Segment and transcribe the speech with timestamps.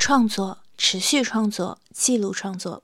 [0.00, 2.82] 创作、持续创作、记录创作。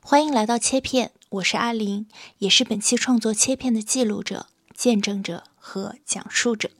[0.00, 2.06] 欢迎来到切片，我是阿林，
[2.38, 6.70] 也是本期创作切片的记录者、见证者和讲述者。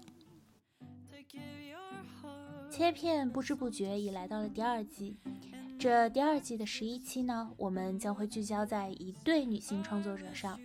[2.71, 5.17] 切片不知不觉已来到了第二季。
[5.79, 10.59] 这第二季的十一期呢，我们将会聚焦在一对女性创作者上，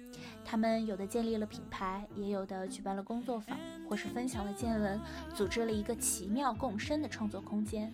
[0.43, 3.55] 她们有的建立了品牌，也有的举办了工作坊，
[3.88, 4.99] 或是分享了见闻，
[5.36, 7.94] 组织了一个奇妙共生的创作空间。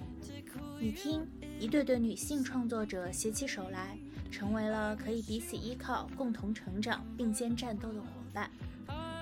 [0.79, 1.27] 你听，
[1.59, 3.97] 一对对女性创作者携起手来，
[4.31, 8.49] 成为了可以彼此依靠、共同成长、并肩战斗的伙伴。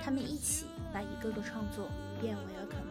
[0.04, 1.90] 她们一起把一个个创作
[2.22, 2.88] 变为了可能。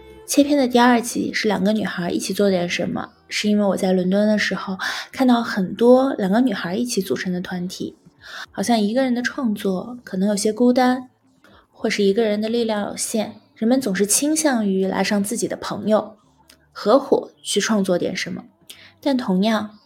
[0.30, 4.78] 切片的第二集是两个女孩一起做点什么，是因为我在伦敦的时候
[5.10, 7.96] 看到很多两个女孩一起组成的团体，
[8.52, 11.08] 好像一个人的创作可能有些孤单，
[11.72, 16.14] 或是一个人的力量有限，人们总是倾向于拉上自己的朋友，
[16.70, 18.44] 合伙去创作点什么。
[19.00, 19.80] 但同样，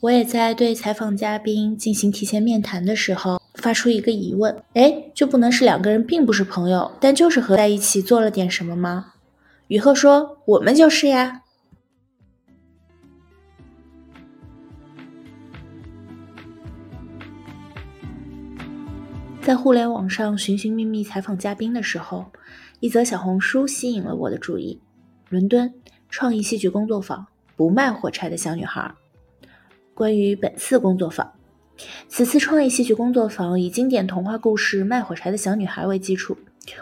[0.00, 9.14] 我也在对采访嘉宾进行提前面谈的时候发出一个疑问：哎，就不能是两个人并不是朋友，但就是合在一起做了点什么吗？
[9.68, 11.42] 雨鹤说：“我们就是呀。”
[19.42, 22.24] 在互联网上寻寻觅觅采访嘉宾的时候，
[22.80, 24.80] 一则小红书吸引了我的注意。
[25.28, 25.74] 伦敦
[26.08, 28.94] 创意戏剧工作坊，不卖火柴的小女孩。
[29.92, 31.30] 关于本次工作坊，
[32.08, 36.34] 此次创意戏剧工作坊以经典童话故事《卖火柴的小女孩》为基础。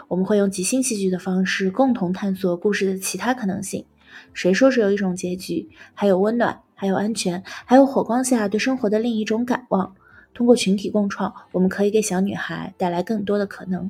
[0.07, 3.85] 我们会用即兴戏剧的方式，共同探索故事的其他可能性。
[4.33, 5.69] 谁说只有一种结局？
[5.93, 9.95] 还有温暖，还有安全，还有火光下对生活的另一种感望。
[10.33, 13.89] 通过群体共创，我们可以给小女孩带来更多的可能。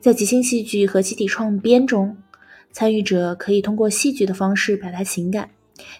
[0.00, 2.16] 在即兴戏剧和集体创编中，
[2.72, 5.50] 参与者可以通过戏剧的方式表达情感，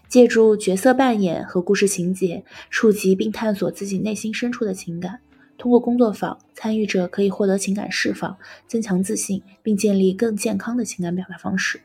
[0.09, 5.21] 借助角色扮演和故事情节，触及并探索自己内心深处的情感。
[5.59, 8.37] 通过工作坊，参与者可以获得情感释放，
[8.67, 11.81] 增强自信，并建立更健康的情感表达方式。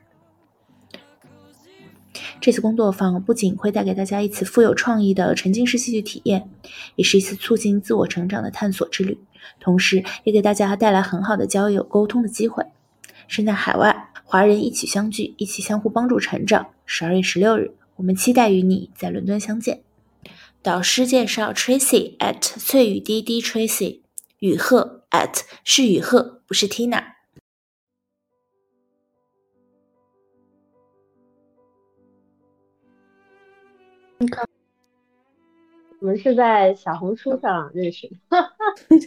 [2.42, 6.50] 这次工作坊不仅会带给大家一次富有创意的沉浸式戏剧体验，
[6.96, 9.18] 也是一次促进自我成长的探索之旅，
[9.60, 12.66] 同时也给大家带来很好的交友沟通的机会。
[13.28, 16.68] 身在海外，华人一起相聚，一起相互帮助成长。
[16.86, 19.82] 十二月十六日，我们期待与你在伦敦相见。
[20.64, 24.04] 导师介绍：Tracy at 翠雨滴滴 Tracy，
[24.38, 27.04] 雨鹤 at 是雨鹤，不是 Tina。
[36.00, 38.16] 我们是在小红书上认识的。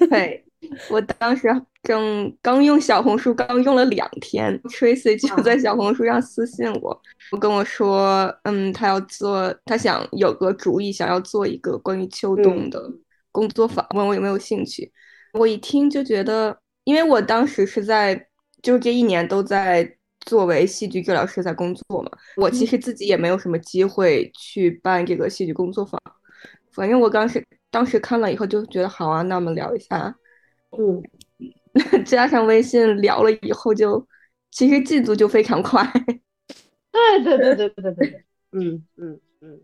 [0.11, 0.44] 对，
[0.91, 1.49] 我当时
[1.83, 7.03] 正刚用小红书，刚用了两天，Tracy 就在小红书上私信我。
[7.41, 12.81] 跟我说，嗯，他要做，他想有个主意，想要做一个关于秋冬的
[13.33, 14.93] 工作坊，问我有没有兴趣。
[15.33, 18.29] 我一听就觉得，因为我当时是在，
[18.63, 26.01] 就是这一年都在作为戏剧治疗师在工作嘛，我其实自己也没有什么机会去办这个戏剧工作坊。
[26.73, 30.15] 反正我当时当时看了以后就觉得好啊，那我们聊一下。
[30.79, 34.07] 嗯，加上微信聊了以后，就
[34.51, 35.85] 其实进度就非常快。
[36.93, 39.61] 对对对对对对对， 嗯嗯嗯，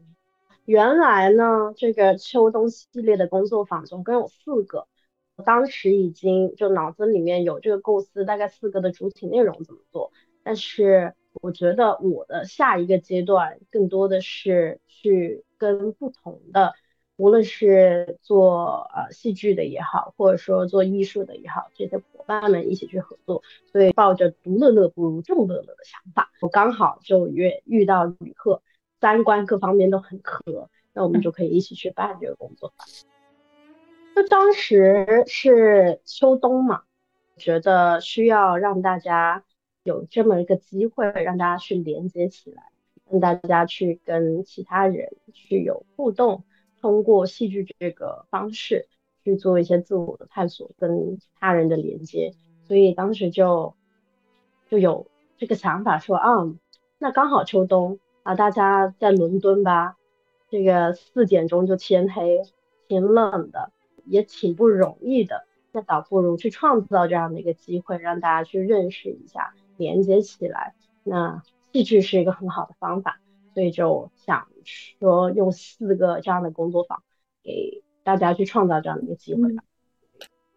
[0.65, 4.89] 原来呢，这个秋冬系列的工作坊总共有四个，
[5.37, 16.75] 我当时已经就脑子里面有这个构思，大概四个的主体内容怎么做，但是我觉得我的下一个阶段更多的是去跟不同的。
[17.21, 28.63] 无论是做呃戏剧的也好，或者说做艺术的也好，这些伙伴们一起去合作，所以抱着独乐乐不如众乐乐的想法，我刚好就遇遇到旅客，
[29.03, 32.73] 三观各方面都很合，那我们就可以一起去办这个工作。
[34.17, 36.85] 就当时是秋冬嘛，
[37.37, 39.45] 觉得需要让大家
[39.83, 42.63] 有这么一个机会，让大家去连接起来，
[43.11, 46.45] 让大家去跟其他人去有互动。
[46.81, 48.89] 通过戏剧这个方式
[49.23, 52.35] 去做一些自我的探索，跟他人的连接，
[52.67, 53.75] 所以当时就
[54.69, 55.07] 就有
[55.37, 56.31] 这个想法说啊，
[56.99, 59.97] 那刚好秋冬啊，大家在伦敦吧，
[60.49, 62.43] 这个四点钟就天黑，
[62.89, 63.73] 挺冷的，
[64.07, 70.75] 也挺不容易的，那倒不如去创造这样的一个机会，让大家去认识一下，连接起来，
[71.05, 71.43] 那
[71.73, 73.21] 戏剧是一个很好的方法。
[73.55, 74.49] 所以就想
[74.99, 77.03] 说用四个这样的工作坊
[77.43, 79.65] 给大家去创造这样的一个机会吧。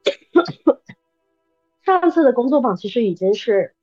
[1.81, 3.75] 上次的工作坊其实已经是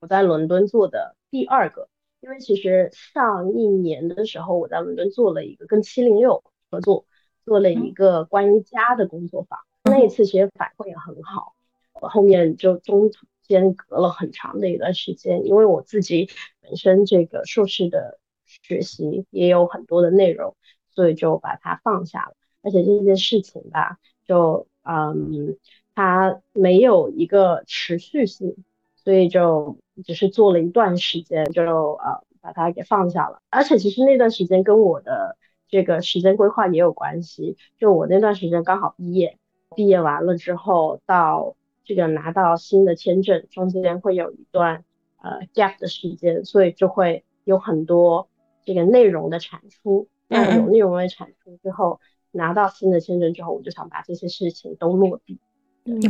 [0.00, 1.88] 我在伦敦做的第二个。
[2.20, 7.06] 因为其实上一年的时候，我在伦敦做了一个跟七零六合作，
[7.44, 9.60] 做了一个关于家的工作坊。
[9.84, 11.54] 那一次其实反馈也很好，
[12.00, 16.28] 我后面就中途间隔了很长的一段时间，因为我自己
[16.62, 18.18] 本身这个硕士的
[18.62, 20.56] 学习也有很多的内容，
[20.94, 22.34] 所以就把它放下了。
[22.62, 25.56] 而且这件事情吧，就嗯，
[25.94, 28.56] 它没有一个持续性，
[28.96, 29.76] 所以就。
[30.04, 33.40] 只是做了一段时间，就呃把它给放下了。
[33.48, 35.38] 而且其实那段时间跟我的
[35.70, 37.56] 这个时间规划也有关系。
[37.78, 39.38] 就我那段时间刚好毕业，
[39.74, 41.56] 毕业完了之后到
[41.86, 44.84] 这个拿到新的签证，中间会有一段
[45.22, 48.28] 呃 gap 的时间，所以就会有很多
[48.66, 50.06] 这个内容的产出。
[50.28, 51.98] 那有内容的产出之后，
[52.32, 55.40] 拿到新的签证之后，我就想把这些事情都落地。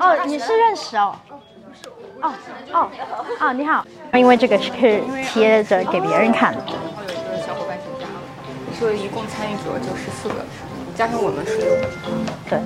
[0.00, 1.14] 哦，你是认识哦。
[2.20, 2.32] 哦
[2.72, 2.90] 哦
[3.38, 3.86] 哦，你好。
[4.12, 6.60] 因为这个是贴着给别人看的。
[6.66, 8.20] 然后有的小伙伴请假了，
[8.76, 10.44] 所以一共参与者就十四个，
[10.96, 11.88] 加上我们是六个。
[12.48, 12.58] 对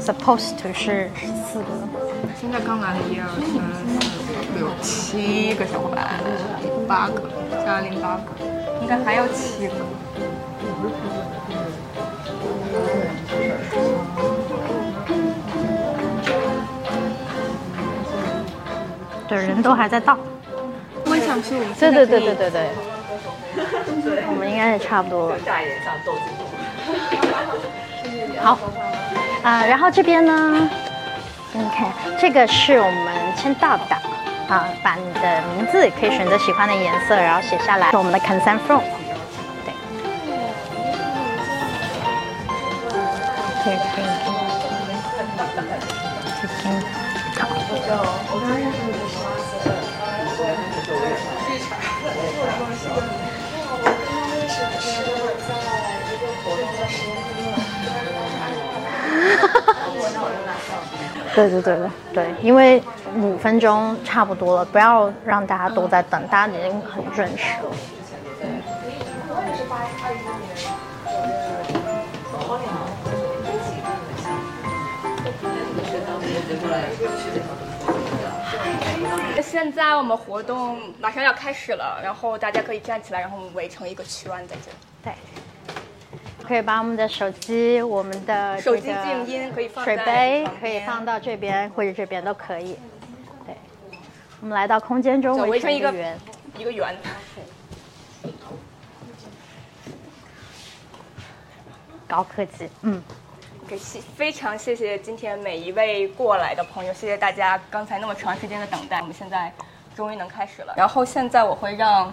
[0.00, 1.66] ，supposed to 是十四个。
[2.40, 4.31] 现在刚来了一二三四。
[4.62, 6.06] 有七个小伙伴，
[6.86, 7.20] 八个
[7.66, 8.22] 加零八个，
[8.80, 9.74] 应该还有七个。
[19.26, 20.16] 对，人都还在到。
[21.06, 22.70] 我想是我们对对对对对对。
[24.28, 25.32] 我们应该也差不多。
[25.44, 26.20] 大眼上斗智
[28.38, 28.56] 好。
[29.42, 30.70] 啊，然后这边呢，
[31.52, 34.11] 你看，这个是我们签到的。
[34.52, 37.90] 啊，把你的名字可以选择喜欢的颜色，然后写下来。
[37.90, 38.82] 是我们的 consent form。
[39.64, 39.72] 对。
[43.64, 44.04] 可以可以。
[61.34, 62.82] 对对对对对，因为。
[63.16, 67.70] 五分钟差不多了，不要让大家都在等，大家已经很准时了。
[79.42, 84.70] 现在我们活动马上要开始了，然后大家可以站起来，然后我们围成一个圈在这。
[85.04, 85.12] 对。
[86.46, 92.76] 可以把我们的手机、我们的手机静音可以放水杯可以放到这边或者这边都可以。
[94.42, 96.18] 我们来到空间中，围成一个圆，
[96.58, 96.96] 一个圆。
[102.08, 103.00] 高科技，嗯。
[103.68, 108.98] 给谢，非常谢谢今天每一位过来的朋友，谢谢大家刚才那么长时间的等待。
[109.00, 109.52] 我们现在
[109.94, 110.74] 终于能开始了。
[110.76, 112.12] 然后现在我会让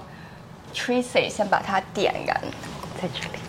[0.71, 2.39] Tracy 先把它点燃，
[3.01, 3.49] 在这里。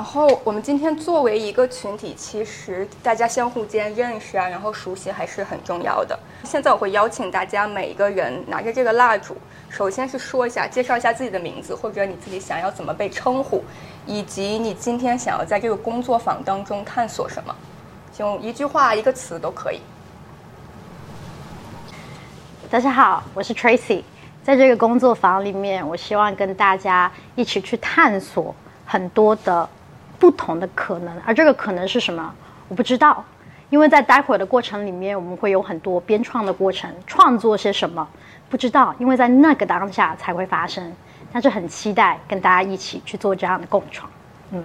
[0.00, 6.18] 然后我们今天作为一个群体，其实大家相互间认识啊，然后熟悉还是很重要的。
[6.42, 9.36] 现在我会邀请大家每一个人拿着这个蜡烛，
[9.68, 13.62] 首先是说一下，介绍一下自己的名字，或者你自己想要怎么被称呼，
[14.06, 17.54] 以及你今天想要在这个工作坊当中探索什么，
[18.18, 19.80] 用一句话、一个词都可以。
[22.70, 24.02] 大家好，我是 Tracy，
[24.42, 28.54] 在这个工作坊里面，我希望跟大家一起去探索
[28.86, 29.68] 很多的。
[30.20, 32.32] 不同的可能，而这个可能是什么？
[32.68, 33.24] 我不知道，
[33.70, 38.06] 因为在待会儿的过程里面，我们会有很多编创的过程，创作些什么？
[38.50, 40.94] 不知道，因为在那个当下才会发生。
[41.32, 44.10] 但是很期待跟大家一起去做这样的共创。
[44.50, 44.64] 嗯。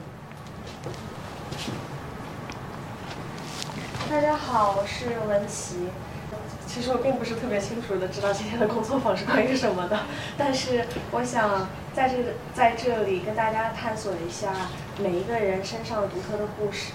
[4.09, 5.87] 大家好，我是文琪。
[6.65, 9.99] 其实我并不是特别清楚的知道今天的工作坊是关于什么的，
[10.37, 14.51] 但是我想在这个在这里跟大家探索一下
[15.01, 16.91] 每一个人身上独特的故事。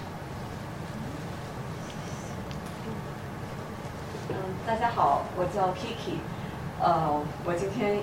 [4.28, 4.34] 嗯，
[4.66, 6.18] 大家好，我叫 Kiki，
[6.82, 8.00] 呃，我今天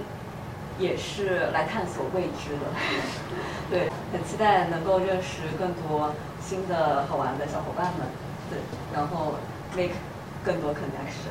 [0.80, 2.66] 也是来探索未知的，
[3.70, 8.08] 对，很期待能够认识更多新的好玩的小伙伴们，
[8.50, 8.58] 对，
[8.92, 9.36] 然后
[9.76, 9.94] make
[10.44, 11.30] 更多 connection。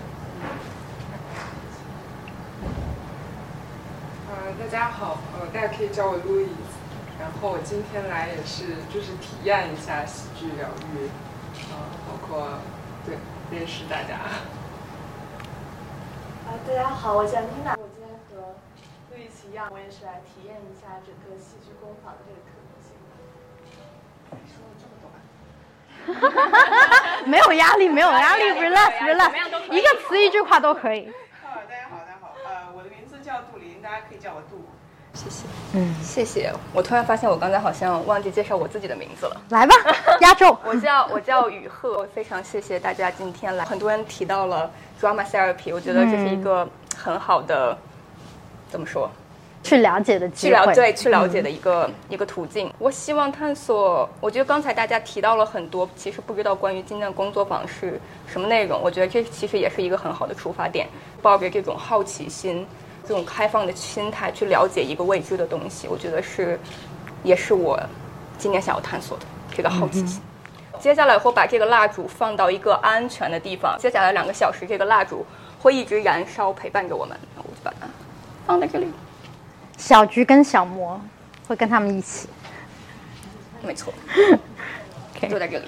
[4.36, 6.50] 呃，大家好，呃，大家可以叫我路易斯。
[7.18, 11.08] 然后我今天来也是就是体验一下喜剧疗愈，
[11.72, 12.60] 呃，包括
[13.06, 13.16] 对
[13.50, 14.16] 认识大家。
[16.44, 17.72] 啊，大家好，我叫 Tina，。
[17.80, 18.52] 我今天和
[19.10, 22.92] 路易斯一样，我也是来体验一下整个戏剧工坊的这个可能性。
[24.52, 25.16] 说了这么短。
[27.24, 29.32] 没有压力，没有压力，relax，relax，
[29.72, 31.10] 一个词一句话都可以。
[31.42, 34.64] 啊，大家好，大家好，呃，我的名字叫杜林，大家可以叫我杜。
[35.12, 36.52] 谢谢，嗯，谢谢。
[36.75, 39.40] 我突然发现我刚才好像忘记介绍我自己的名字了。
[39.50, 39.75] 来吧，
[40.21, 40.56] 压轴。
[40.64, 43.64] 我叫我叫雨鹤，非常谢谢大家今天来。
[43.64, 47.76] 很多人提到了 drama therapy，我觉得这是一个很好的，
[48.71, 49.11] 怎么说？
[49.62, 52.73] 去了解的去了对去了解的一个一个途径。
[52.78, 54.09] 我希望探索。
[54.21, 58.80] 我觉得刚才大家提到了很多，其实不知道关于今天的工作坊是什么内容。
[58.80, 60.87] 我觉得这其实也是一个很好的出发点，
[61.23, 62.64] 抱着这种好奇心、
[63.06, 65.86] 这种开放的心态去了解一个未知的东西。
[65.86, 66.58] 我觉得是，
[67.22, 67.80] 也是我
[68.36, 69.25] 今年想要探索的
[69.56, 70.20] 这个好奇心。
[70.78, 73.76] 接下来会把这个蜡烛放到一个安全的地方。
[73.78, 75.25] 接下来两个小时，这个蜡烛
[75.58, 77.16] 会一直燃烧，陪伴着我们。
[77.36, 77.86] 我就把它
[78.46, 78.86] 放在这里。
[79.78, 81.00] 小菊跟小魔
[81.48, 82.28] 会跟他们一起，
[83.62, 83.92] 没错，
[85.28, 85.64] 就在这里。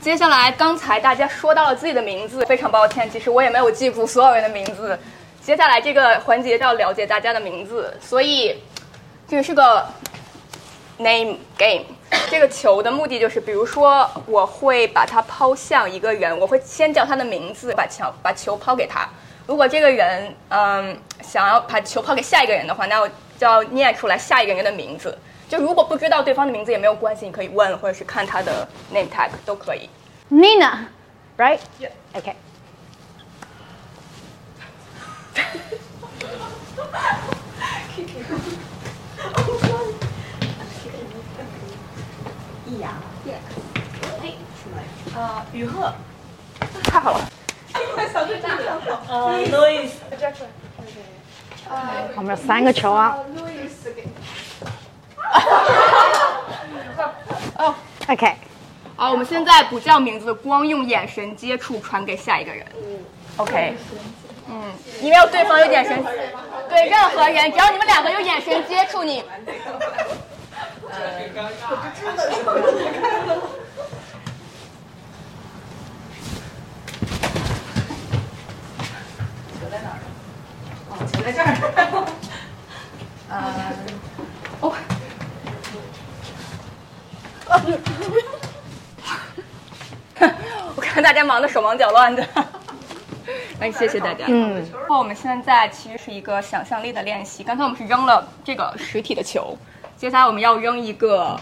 [0.00, 4.98] 接下来，刚才大家说到了自己的名字，非常抱歉，其实我也没有记住所有人的名字。
[5.42, 8.62] 接下来这个环节要了解大家的名字，所以
[9.26, 9.84] 这个是个
[10.98, 11.84] name game。
[12.28, 19.08] 这个球的目的就是，比如说我会把它抛向一个人，我会先叫他的名字，把球把球抛给他。
[19.46, 25.16] 如果这个人嗯想要把球抛给下一个人的话，那我就要念出来下一个人的名字。
[25.48, 29.88] 就如果不知道对方的名字也没有关系，你可以问或者是看他的 name tag 都可以。
[30.30, 32.36] Nina，right？Yeah，OK。
[42.66, 42.90] 易雅
[43.26, 43.40] ，Yeah。
[44.22, 44.34] 嘿，
[45.14, 45.92] 呃，雨鹤，
[46.84, 47.28] 太好了。
[48.12, 48.50] 小队长，
[49.08, 49.90] 呃，Louis，
[52.16, 53.16] 我们有三个球啊。
[57.58, 57.74] 哦
[58.08, 58.34] ，OK，
[58.96, 62.66] 好，我们现在不叫名字，光用眼神接触传给下一个人。
[63.36, 63.74] OK，
[64.52, 66.04] 嗯，你没有对方有眼神，
[66.68, 69.24] 对任何人，只要你们两个有眼神接触你。
[70.90, 70.98] 呃，
[71.32, 72.52] 我知道，我
[73.00, 73.42] 看到了。
[79.60, 79.96] 球在哪儿？
[80.90, 81.46] 哦，球在这儿。
[83.30, 83.32] 呃，
[84.60, 84.74] 哦，
[90.16, 90.34] 看，
[90.74, 92.26] 我看大家忙得手忙脚乱的。
[93.60, 94.24] 哎，谢谢大家。
[94.26, 97.44] 嗯，那我们现在其实是一个想象力的练习。
[97.44, 99.54] 刚才我们是扔了这个实体的球，
[99.98, 101.38] 接下来我们要扔一个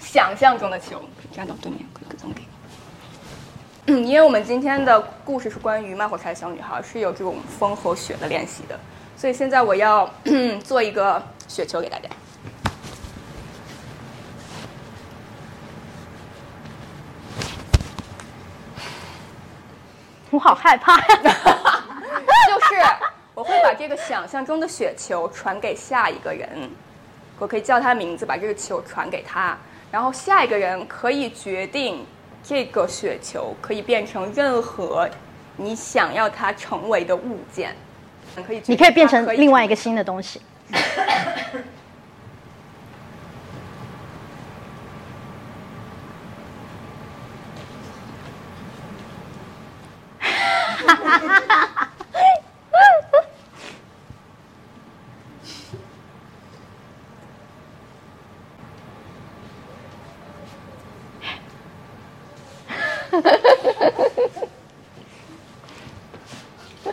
[0.00, 1.80] 想象中的球，站到对面，
[2.16, 2.40] 总给。
[3.86, 8.80] 嗯，因为我们今天的故事是关于卖火柴的小女孩，是有这种风和雪的练习的。
[9.14, 10.08] 所以现在我要
[10.64, 12.08] 做一个雪球给大家。
[20.30, 22.82] 我好害怕呀， 就是
[23.34, 26.70] 我会把这个想象中的雪球传给下一个人。
[27.38, 29.56] 我可以叫他名字，把这个球传给他，
[29.90, 32.04] 然后下一个人可以决定
[32.42, 35.08] 这个雪球可以变成任何
[35.56, 37.74] 你想要它成为的物件，
[38.46, 40.42] 可以，你可以变成另外一个新的东西。
[40.70, 41.58] 哈哈哈哈
[50.77, 50.77] 哈！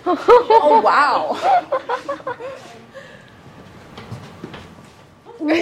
[0.06, 1.38] 哦， 哇哦！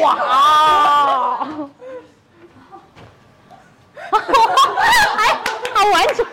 [0.01, 1.47] 哇！
[5.17, 5.23] 哎，
[5.73, 6.32] 好完整。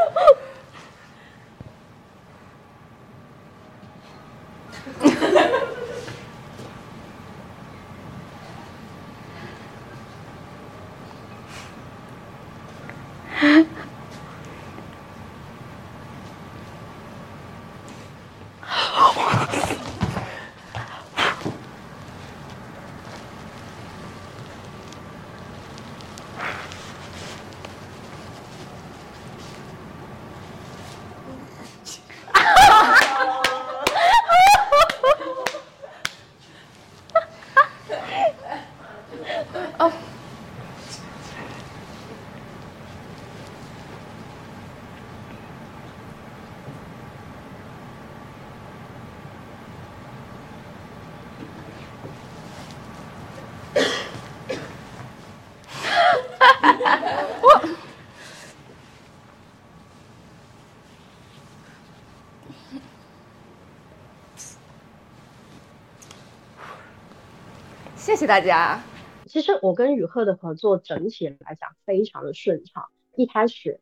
[68.11, 68.83] 谢谢大家。
[69.25, 72.89] 其实我跟雨鹤的合作整体来讲非常的顺畅。
[73.15, 73.79] 一开始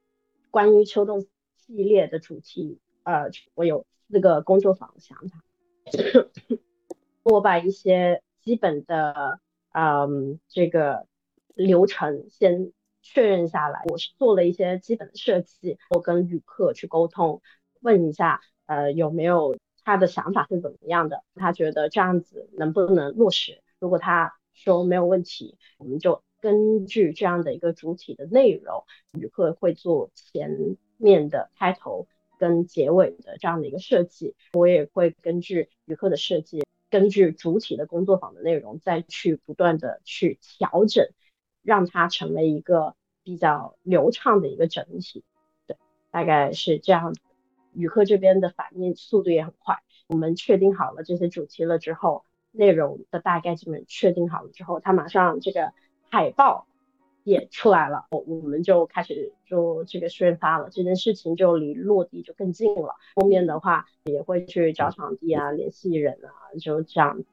[0.52, 1.22] 关于秋冬
[1.58, 5.44] 系列的主题，呃，我有四个工作坊的想法，
[7.24, 9.40] 我把一些基本的，
[9.72, 11.08] 嗯，这个
[11.56, 13.82] 流程先确认下来。
[13.88, 17.42] 我是做了一些基本的设计，我跟雨客去沟通，
[17.82, 23.64] 问一下，呃，有没有他的想法是怎么样的，他觉得这样子能不能落实？
[23.80, 34.36] 如果他说没有问题，我们就根据这样的一个主体的内容，旅客会做前面的开头跟结尾的这样的一个设计。
[34.54, 41.10] 我也会根据旅客的设计，根据主体的工作坊的内容，再去不断的去调整，
[41.62, 45.24] 让它成为一个比较流畅的一个整体。
[45.68, 45.78] 对，
[46.12, 47.22] 大概是这样子。
[47.72, 52.26] 旅客这边的反应速度也很快，我们确定好了这些主题了之后。
[52.52, 55.72] 内容的大概基本确定好了之后，他马上这个
[56.10, 56.68] 海报
[57.24, 62.96] 也出来了，我我们就开始做这个宣发了，这件事情就离落地就更近了。
[63.16, 67.24] 后面的话也会去找场地啊，联系人啊，就这样。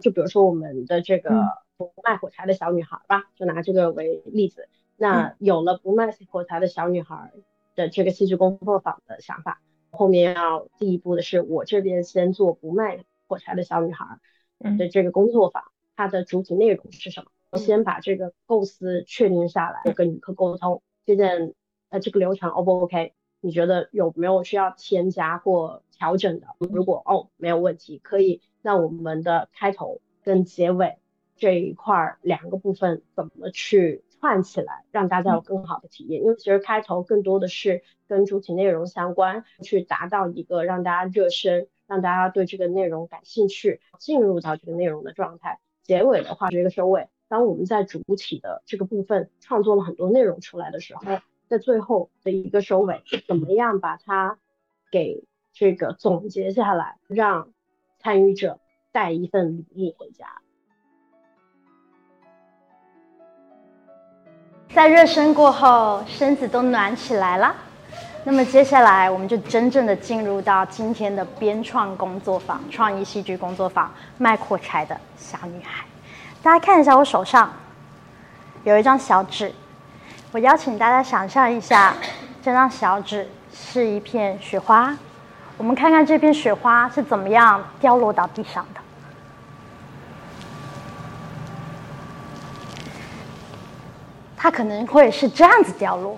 [0.00, 1.30] 就比如说我们的这个
[1.76, 4.68] 不卖火柴的小女孩吧，就拿这个为例子。
[4.96, 7.32] 那有了不卖火柴的小女孩
[7.74, 14.18] 的这个戏剧工作坊的想法，后面要第一步的是我这边先做不卖火柴的小女孩。
[14.62, 15.62] 的这个工作坊，
[15.96, 17.26] 它的主体内容是什么？
[17.50, 21.52] 我先把这个构思确定下来，跟旅客沟通这件
[21.90, 23.12] 呃这个流程 O 不 OK？
[23.40, 26.46] 你觉得有没有需要添加或调整的？
[26.58, 28.40] 如果哦没有问题，可以。
[28.62, 30.96] 那我们的开头跟结尾
[31.36, 36.22] 这一块两个部分怎么去串起来，让大家有更好的体验？
[36.22, 41.66] 因为其实开头更多的是跟主体内容相关，去达到一个让大家热身。
[41.92, 45.60] 让大家对这个内容感兴趣，进入到这个内容的状态。
[45.82, 47.06] 结尾的话是一个收尾。
[47.28, 51.02] 当我们在主体的这个部分创作了很多内容出来的时候，
[51.48, 54.38] 在最后的一个收尾，怎么样把它
[54.90, 57.50] 给这个总结下来，让
[57.98, 58.58] 参与者
[58.90, 60.40] 带一份礼物回家。
[64.70, 67.54] 在热身过后，身子都暖起来了。
[68.24, 75.84] 那么接下来，我们就真正的进入到今天的编创工作坊、创意戏剧工作坊——卖火柴的小女孩。
[76.40, 77.52] 大家看一下，我手上
[78.62, 79.52] 有一张小纸，
[80.30, 81.94] 我邀请大家想象一下，
[82.40, 84.96] 这张小纸是一片雪花。
[85.56, 88.80] 我们看看这片雪花是怎么样掉落到地上的。
[94.36, 96.16] 它可能会是这样子掉落，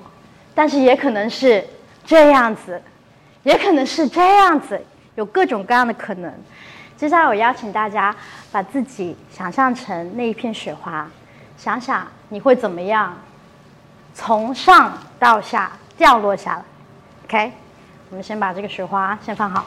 [0.54, 1.66] 但是也可能是。
[2.04, 2.80] 这样子，
[3.42, 4.80] 也可能是这样子，
[5.14, 6.32] 有各种各样的可能。
[6.96, 8.14] 接下来我邀请大家
[8.52, 11.10] 把自己想象成那一片雪花，
[11.56, 13.16] 想想你会怎么样
[14.14, 16.64] 从上到下掉落下来。
[17.24, 17.52] OK，
[18.10, 19.66] 我们先把这个雪花先放好，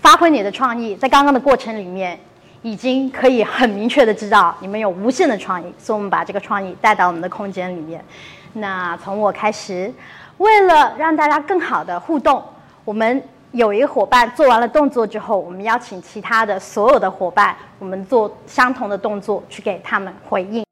[0.00, 2.18] 发挥你的创意，在刚刚的过程里面。
[2.62, 8.04] 已经可以很明确的知道你们有无限的创意，所以我们把这个创意带到我们的空间里面。
[8.52, 9.92] 那从我开始，
[10.38, 12.42] 为了让大家更好的互动，
[12.84, 20.64] 我们有一个伙伴做完了动作之后，我们邀请其他的所有的伙伴，我们做相同的动作去给他们回应。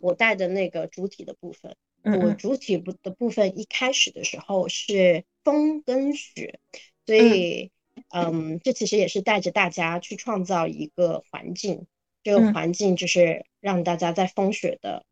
[0.00, 6.60] 我带的那个主体的部分，我主体部的部分一开始的时候是风跟雪，
[7.06, 7.70] 所以。
[8.10, 11.86] 嗯，这其实也是带着大家去创造一个环境，
[12.24, 15.04] 这个环境就是让大家在风雪的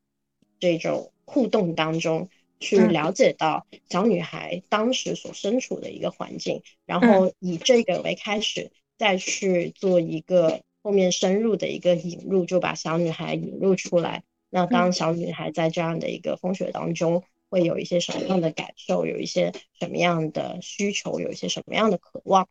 [0.59, 14.25] 这种互动当中去了解到小女孩当时所身处的一个环境，然后以这个为开始，再去做一个后面深入的一个引入，就把小女孩引入出来。
[14.49, 19.07] 那当小女孩在这样的一个风雪当中，会有一些什么样的感受？
[19.07, 21.21] 有一些什么样的需求？
[21.21, 22.49] 有一些什么样的渴望？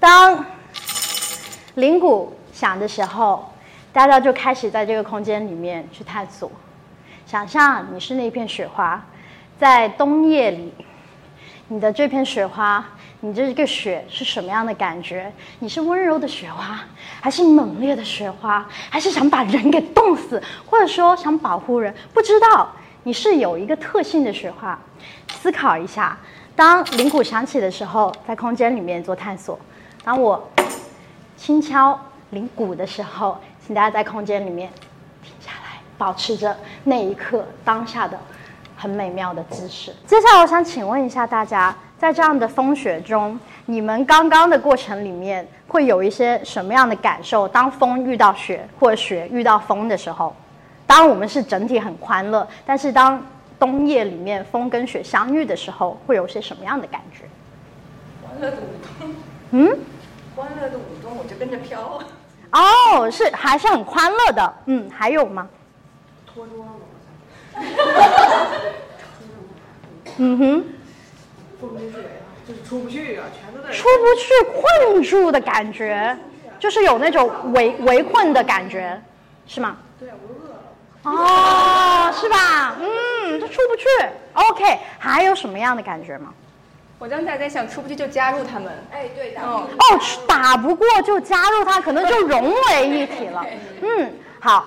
[0.00, 0.46] 当
[1.78, 3.52] 铃鼓响的时候，
[3.92, 6.50] 大家就开始在这个空间里面去探索。
[7.24, 9.00] 想象你是那片雪花，
[9.56, 10.74] 在冬夜里，
[11.68, 12.84] 你的这片雪花，
[13.20, 15.32] 你这个雪是什么样的感觉？
[15.60, 16.80] 你是温柔的雪花，
[17.20, 18.66] 还是猛烈的雪花？
[18.90, 21.94] 还是想把人给冻死，或者说想保护人？
[22.12, 22.68] 不知道
[23.04, 24.76] 你是有一个特性的雪花。
[25.28, 26.18] 思考一下，
[26.56, 29.56] 当铃鼓响起的时候，在空间里面做探索。
[30.02, 30.50] 当我
[31.38, 31.98] 轻敲
[32.30, 34.68] 铃鼓的时候，请大家在空间里面
[35.22, 38.18] 停下来，保持着那一刻当下的
[38.76, 39.94] 很美妙的姿势。
[40.04, 47.46] 接下来，我想请问一下大家，在这样的风雪中，你们刚刚的过程里面会有一些什么样的感受？
[47.46, 50.34] 当风遇到雪，或者雪遇到风的时候，
[50.88, 53.24] 当我们是整体很欢乐，但是当
[53.60, 57.24] 冬夜里面风跟雪相遇的时候，会有些什么样的感觉？
[58.26, 59.14] 欢乐的舞动。
[59.52, 59.78] 嗯。
[60.38, 62.00] 欢乐的舞动，我就跟着飘。
[62.52, 64.54] 哦，是还是很欢乐的。
[64.66, 65.48] 嗯，还有吗？
[66.32, 66.74] 脱妆了。
[70.18, 70.64] 嗯哼。
[71.60, 73.74] 风跟水啊，就是出不去啊，全都在。
[73.74, 76.16] 出不去，困住的感觉，
[76.60, 79.02] 就是有那种围围困的感觉，
[79.48, 79.76] 是吗？
[79.98, 80.62] 对啊，我都饿了。
[81.02, 82.76] 哦，是吧？
[82.78, 83.84] 嗯，就出不去。
[84.34, 86.32] OK，还有什么样的感觉吗？
[86.98, 88.72] 我刚才在想，出不去就加入他们。
[88.90, 89.40] 哎，对的。
[89.40, 89.68] 哦，
[90.26, 93.46] 打不过就加入他，可能就融为一体了。
[93.80, 94.66] 嗯，好，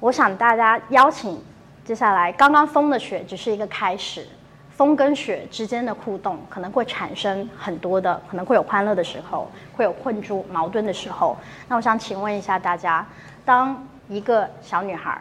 [0.00, 1.38] 我想大家邀请，
[1.84, 4.26] 接下来刚刚风的雪只是一个开始，
[4.70, 11.36] 风跟雪之间的互动可能会产生很多的，可能会有欢乐的时候，会有困住矛盾的时候。
[11.68, 13.06] 那我想请问一下大家，
[13.44, 15.20] 当一个小女孩，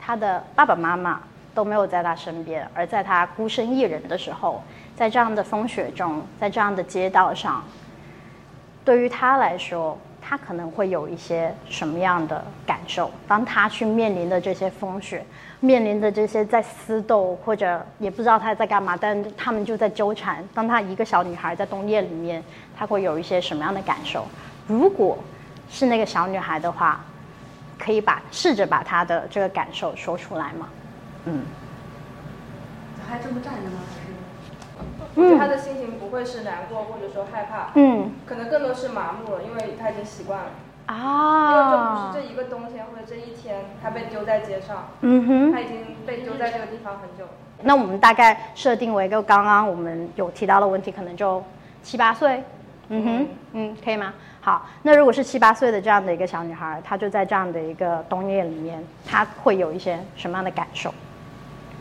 [0.00, 1.20] 她的爸爸妈妈
[1.52, 4.62] 都没有在她身边，而在她孤身一人的时候。
[5.02, 7.64] 在这样的风雪中，在这样的街道上，
[8.84, 13.10] 对于他来说，他可能会有一些什么样的感受？
[13.26, 15.26] 当他去面临的这些风雪，
[15.58, 20.44] 面临的这些在厮斗，或者也不知道他在干嘛，但他们就在纠缠。
[20.54, 22.40] 当他一个小女孩在冬夜里面，
[22.78, 24.24] 他会有一些什么样的感受？
[24.68, 25.18] 如果
[25.68, 27.04] 是那个小女孩的话，
[27.76, 30.68] 可以把试着把她的这个感受说出来吗？
[31.24, 31.42] 嗯，
[33.08, 33.78] 还这么站着呢？
[35.14, 40.46] 我觉得他的心情不会是难过或者说害怕，嗯，可能更多是麻木了，因为他已经习惯了。
[40.86, 47.30] 啊，因为这不是这一个冬天或者这一天，他被丢在街上，嗯哼，他已经被丢在这个地方很久了。
[47.62, 51.42] 那我们大概设定为一个刚刚我们有提到的问题，可能就
[51.82, 52.42] 七八岁，
[52.88, 54.12] 嗯哼，嗯，可以吗？
[54.40, 60.90] 好，那如果是七八岁的这样的一个小女孩，她就在这样的一个冬夜里面，她会有一些什么样的感受？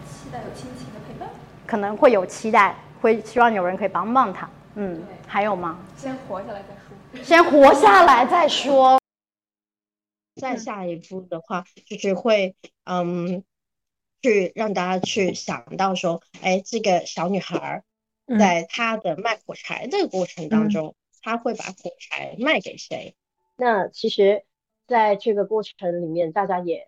[0.05, 1.27] 期待有亲情的陪伴，
[1.65, 2.75] 可能会有期待。
[3.01, 5.79] 会希望有人可以帮帮他，嗯，还有吗？
[5.97, 7.23] 先活下来再说。
[7.23, 9.01] 先活下来再说。
[10.35, 13.43] 再下一步的话，就是会，嗯，
[14.21, 17.83] 去让大家去想到说，哎，这个小女孩，
[18.39, 23.15] 在她的卖火柴这个过程当中，她会把火柴卖给谁？
[23.57, 24.45] 那其实，
[24.87, 26.87] 在这个过程里面，大家也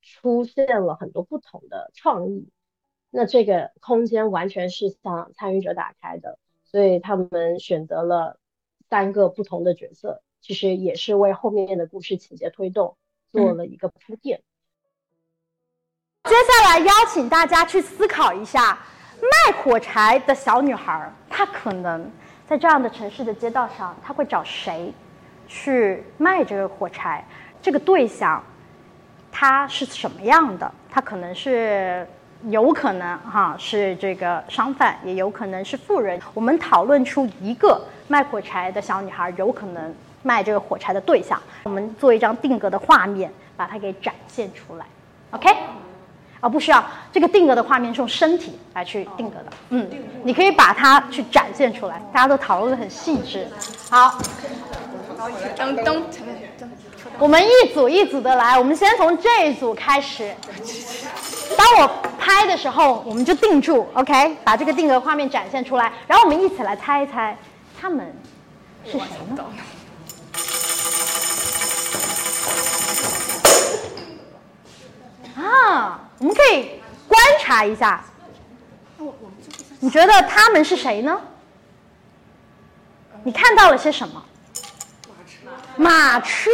[0.00, 2.50] 出现了很多不同的创意。
[3.14, 8.38] 那这个空间完全是向参与者打开的，所以他们选择了
[8.88, 12.96] 三个不同的角色，其实也是为后面的故事情节推动
[13.30, 14.40] 做了一个铺垫。
[16.24, 18.78] 接下来邀请大家去思考一下，
[19.20, 22.10] 卖火柴的小女孩，她可能
[22.46, 24.90] 在这样的城市的街道上，她会找谁
[25.46, 27.22] 去卖这个火柴？
[27.60, 28.42] 这个对象
[29.30, 30.74] 他是什么样的？
[30.90, 32.06] 他可能是
[32.50, 36.20] 有可能哈是这个商贩，也有可能是富人。
[36.34, 44.86] 我们讨论出一个卖火柴的小女孩有可能卖这个火柴的对象，我们做一张定格的画面，把它给展现出来。
[45.30, 45.48] OK？
[46.40, 49.52] 啊，不需要这个定格的画面是用身体来去定格的。
[49.68, 49.88] 嗯，
[50.24, 53.46] 你可以把它去展现出来，大家都讨论的很细致。
[53.88, 54.18] 好，
[55.56, 56.02] 噔噔
[57.18, 60.34] 我们一组一组的来，我们先从这一组开始。
[61.56, 61.88] 当我
[62.18, 67.36] 拍的时候，我们就定住，OK，把这个定格画面展现出来，然后我们一起来猜一猜，
[67.80, 68.14] 他们
[68.84, 69.00] 是谁
[69.36, 69.44] 呢？
[75.36, 78.04] 啊，我们可以观察一下。
[79.80, 81.20] 你觉得他们是谁呢？
[83.24, 84.22] 你看到了些什么？
[85.76, 86.50] 马车，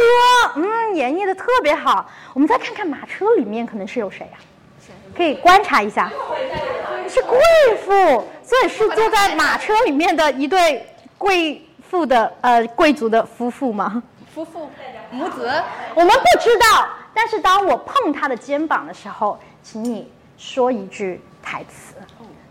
[0.55, 2.09] 嗯，演绎的特别好。
[2.33, 4.37] 我们再看看马车里面可能是有谁呀、
[5.19, 6.09] 可以观察一下，
[7.09, 7.37] 是贵
[7.85, 7.91] 妇，
[8.41, 14.01] 所以是坐在马车里面的一对贵妇的呃贵族的夫妇吗？
[14.33, 14.71] 夫妇
[15.11, 15.51] 母子，
[15.93, 21.95] 我们不知道，但是当我碰他的肩膀的时候，请你说一句台词，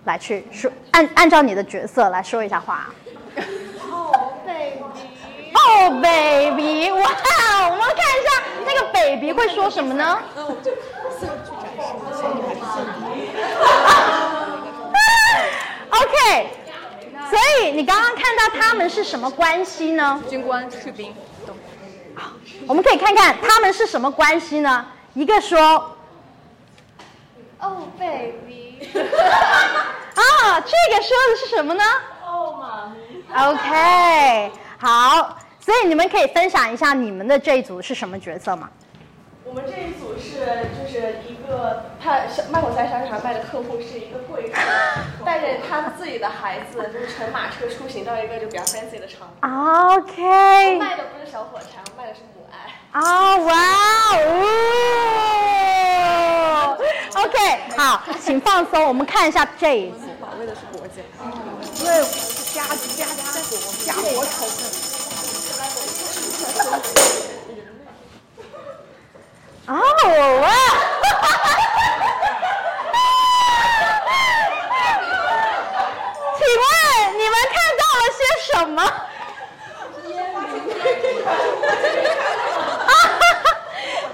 [0.04, 2.90] 来去说按按照你的角色来说一下话。
[5.54, 7.00] 哦，baby，哇！
[7.70, 10.18] 我们看一下那个 baby 会说什么呢
[15.90, 16.48] ？OK，
[17.30, 20.22] 所以你刚刚看到他们是什么关系呢？
[20.28, 21.14] 军官、士兵
[21.46, 21.54] 都
[22.66, 24.86] 我们可以看看他们是什么关系呢？
[25.14, 25.96] 一个说
[27.60, 31.82] 哦，baby， 啊，这个说的是什么呢
[32.26, 32.96] 哦，妈咪
[33.50, 38.68] ，？OK，好，所以你们可以分享一下你们的这一组是什么角色吗？
[39.44, 40.07] 我们这一组
[40.38, 49.48] 是就是一个他小卖火柴小女孩卖的客户是一个贵妇，带着她自己的孩子就是乘马车出行到一个就比较 fancy 的场所。
[49.96, 52.54] OK，卖的不是小火柴，我卖的是母爱。
[52.92, 53.52] 啊，哇
[56.54, 56.78] 哦
[57.16, 57.36] ！OK，
[57.76, 60.06] 好，请放松，我们看一下这一组。
[60.20, 61.02] 保卫的是国家。
[69.68, 69.74] 哦
[70.40, 70.48] 哇！
[76.36, 76.64] 请问
[77.18, 78.20] 你们看到了些
[78.52, 78.82] 什么？
[82.86, 82.92] 啊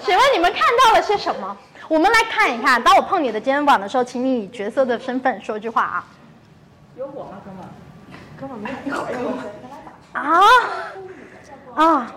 [0.04, 1.56] 请问你们看到了些什么？
[1.88, 2.82] 我们来看一看。
[2.82, 6.04] 当我碰你的肩膀的时候，请你以角色的身份说句话啊。
[6.96, 7.64] 有我吗，哥们？
[8.40, 8.96] 哥们没有。
[10.12, 10.42] 啊
[11.76, 12.12] 啊！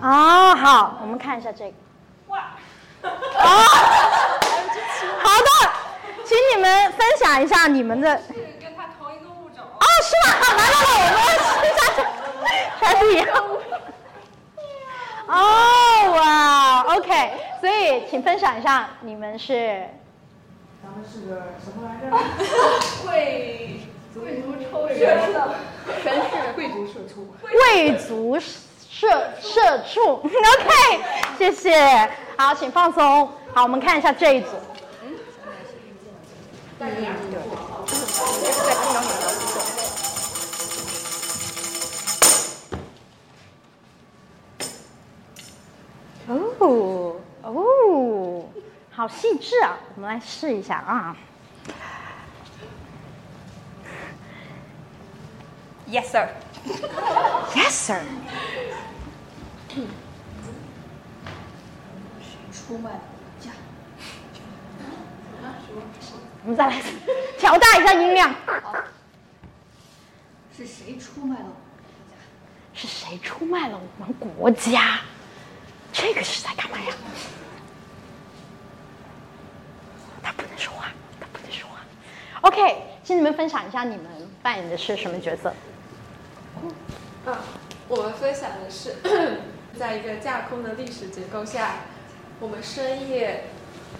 [0.00, 1.72] 啊，好，我们看一下这个。
[2.28, 2.38] 哇
[3.08, 3.48] 啊，
[5.22, 5.50] 好的，
[6.24, 8.16] 请你们分享一下你们的。
[8.18, 9.64] 是跟他同一个物种。
[9.64, 10.34] 哦，是吗？
[10.56, 10.74] 来来
[11.10, 11.80] 来，我们试一下，
[12.80, 13.26] 全是一样。
[15.28, 15.34] 哦，
[16.14, 19.88] 哇，OK，所以请分享一下你们是
[20.82, 22.06] 咱们是个什么来着
[23.04, 23.80] 贵
[24.14, 25.54] 贵族抽人的，
[26.02, 27.34] 全是贵族社畜。
[27.42, 28.38] 贵族
[28.98, 30.00] 社社畜。
[30.24, 31.00] OK，
[31.36, 32.10] 谢谢。
[32.38, 33.30] 好，请放松。
[33.52, 34.48] 好，我们看一下这一组。
[46.28, 48.44] 哦哦，
[48.90, 49.76] 好细致啊！
[49.94, 51.14] 我们来试一下啊。
[55.86, 58.00] ，Yes sir，Yes, sir。
[66.44, 66.82] 我们再来
[67.38, 68.34] 调大一下音量。
[70.56, 71.54] 是谁出卖了我们
[72.08, 72.16] 家？
[72.72, 75.00] 是谁出卖了我们国家？
[75.92, 76.94] 这个是在干嘛呀？
[80.22, 80.86] 他不能说话，
[81.20, 81.80] 他不能说话。
[82.42, 84.06] OK，请你们分享一下你们
[84.42, 85.52] 扮演的是什么角色？
[87.26, 87.38] 啊，
[87.88, 88.96] 我们分享的是，
[89.78, 91.84] 在一个架空的历史结构下，
[92.40, 93.44] 我们深夜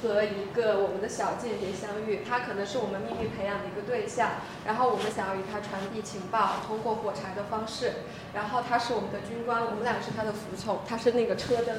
[0.03, 4.31] 和一个我们的小间谍相遇，他可能是我们秘密培养的一个对象，
[4.65, 7.93] 然后我们想要与他传递情报，通过火柴的方式，
[8.35, 11.77] 然后他是我们的军官，我们俩是他的服从，他是那个车灯，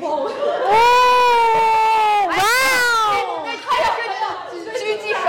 [0.00, 0.30] 哦，
[2.28, 3.42] 哇哦！
[3.44, 3.84] 对，他也
[4.62, 5.28] 是狙击手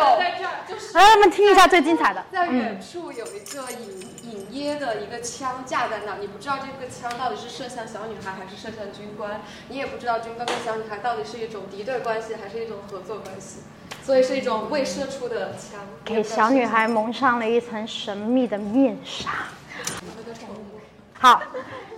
[0.94, 2.24] 来，我们听一下最精彩的。
[2.32, 4.12] 在远处有一个隐
[4.58, 13.60] 隐约的一个枪架在那，你不知道这个枪到底是射向小女孩还是射向军官，你也不知道军官跟小女孩到底是一种敌对关系还是一种合作关系，
[14.04, 19.30] 所以是一种未射出的枪，给小女孩蒙上了一层神秘的面纱。
[21.20, 21.42] 好，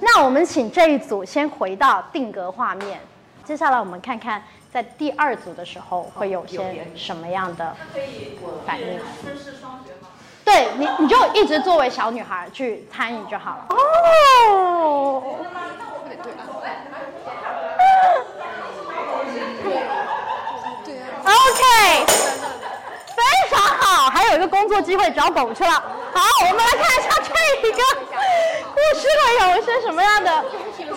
[0.01, 2.99] 那我们请这一组先回到定格画面，
[3.45, 7.75] 接下来我们看看在第二组的时候会有些什么样的
[8.65, 8.99] 反应。
[10.49, 13.67] 对你，你就一直作为小女孩去参与就好了。
[13.69, 13.75] 哦。
[21.23, 22.05] OK，
[23.15, 25.71] 非常好，还有一个工作机会找狗去了。
[25.71, 27.29] 好，我们来看一下这
[27.67, 27.77] 一个
[28.73, 30.43] 故事会有一些什么样的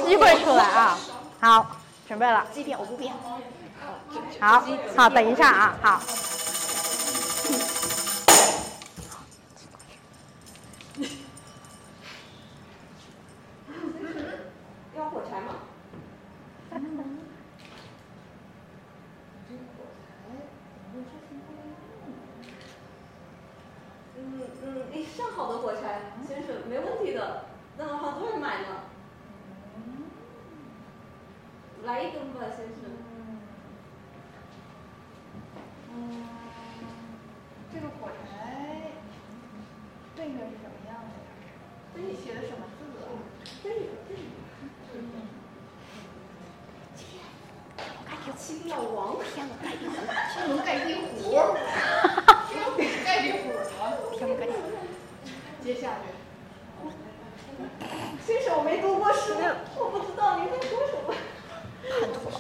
[0.07, 0.99] 机会出来啊？
[1.41, 1.67] 好，
[2.09, 2.47] 准备了。
[2.55, 3.13] 这边我不变。
[4.41, 4.65] 好，
[4.97, 6.01] 好，等一下啊，好。
[14.95, 15.55] 要火柴吗？
[24.15, 27.47] 嗯嗯，哎，上好的火柴，先生，没问题的，
[27.79, 28.67] 那好多人买呢。
[31.85, 32.77] 来一根吧，先生。
[35.95, 36.25] 嗯，
[37.73, 38.93] 这个火柴
[40.17, 41.27] 背面是什么样的呀？
[41.95, 43.05] 这里写的什么字啊？
[43.63, 43.75] 这个
[44.09, 44.21] 这个。
[48.39, 49.93] 青药王，天龙盖地虎，
[50.37, 51.03] 天龙盖地虎，
[52.49, 52.71] 天龙
[53.05, 53.55] 盖地虎吗？
[54.17, 54.57] 天龙盖地虎。
[55.63, 56.05] 接下去。
[58.27, 59.35] 先生，我没读过书，
[59.77, 61.15] 我不知道您在说什么。
[62.01, 62.31] 很土，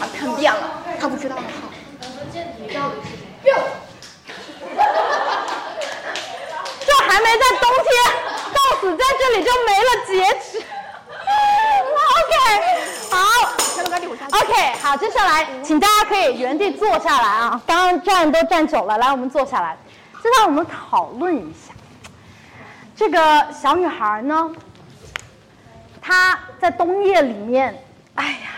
[0.00, 1.48] 他看遍了，他不知道的好。
[2.00, 3.08] 咱们见底到底是
[3.42, 3.44] 谁？
[6.84, 7.86] 就还没在冬天
[8.52, 10.58] 到死在这里就没了截止。
[12.16, 12.32] OK，
[13.10, 13.14] 好。
[14.30, 17.62] OK，好，接下来请大家可以原地坐下来啊！
[17.66, 19.76] 刚刚都站久了，来，我们坐下来。
[20.22, 21.72] 现在我们讨论一下，
[22.96, 24.50] 这个小女孩呢，
[26.00, 27.74] 她在冬夜里面，
[28.14, 28.50] 哎呀，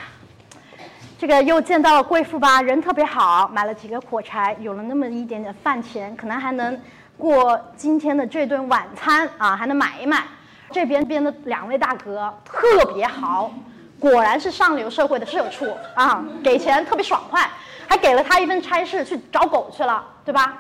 [1.19, 6.81] 这个又见到了贵妇吧，人特别好，买了几个火柴，有了那么一点点饭钱，可能还能
[7.19, 10.23] 过今天的这顿晚餐啊，还能买一买。
[10.71, 13.53] 这边边的两位大哥特别好。
[13.99, 17.49] 果然是上流社会的社畜啊，给钱特别爽快，
[17.89, 20.59] 还给了他一份差事去找狗去了，对吧？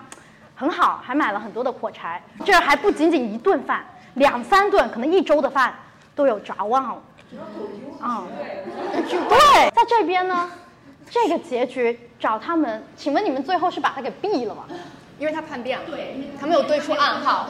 [0.55, 3.85] 很好，还买了很多的火柴，这还不仅仅一顿饭，
[4.15, 5.75] 两三顿，可能一周的饭
[6.15, 7.03] 都有着望了。
[8.01, 8.25] 啊，
[8.93, 10.51] 对，在这边呢，
[11.11, 14.65] 这个结局找他们，请问你们最后是把他给毙了吗？
[15.19, 17.49] 因为他叛变了，对，他没有对出暗号。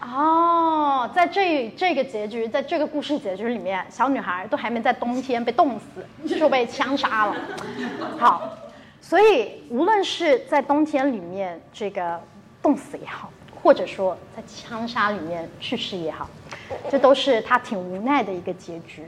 [0.00, 7.36] 哦，在这这个结局，在这个故事结局里面，小女孩都还没在冬天被冻死，就被枪杀了。
[8.18, 8.42] 好，
[9.12, 12.18] 所以无论是在冬天里面这个
[12.62, 13.30] 冻死也好，
[13.62, 16.26] 或者说在枪杀里面去世也好，
[16.90, 19.06] 这都是她挺无奈的一个结局。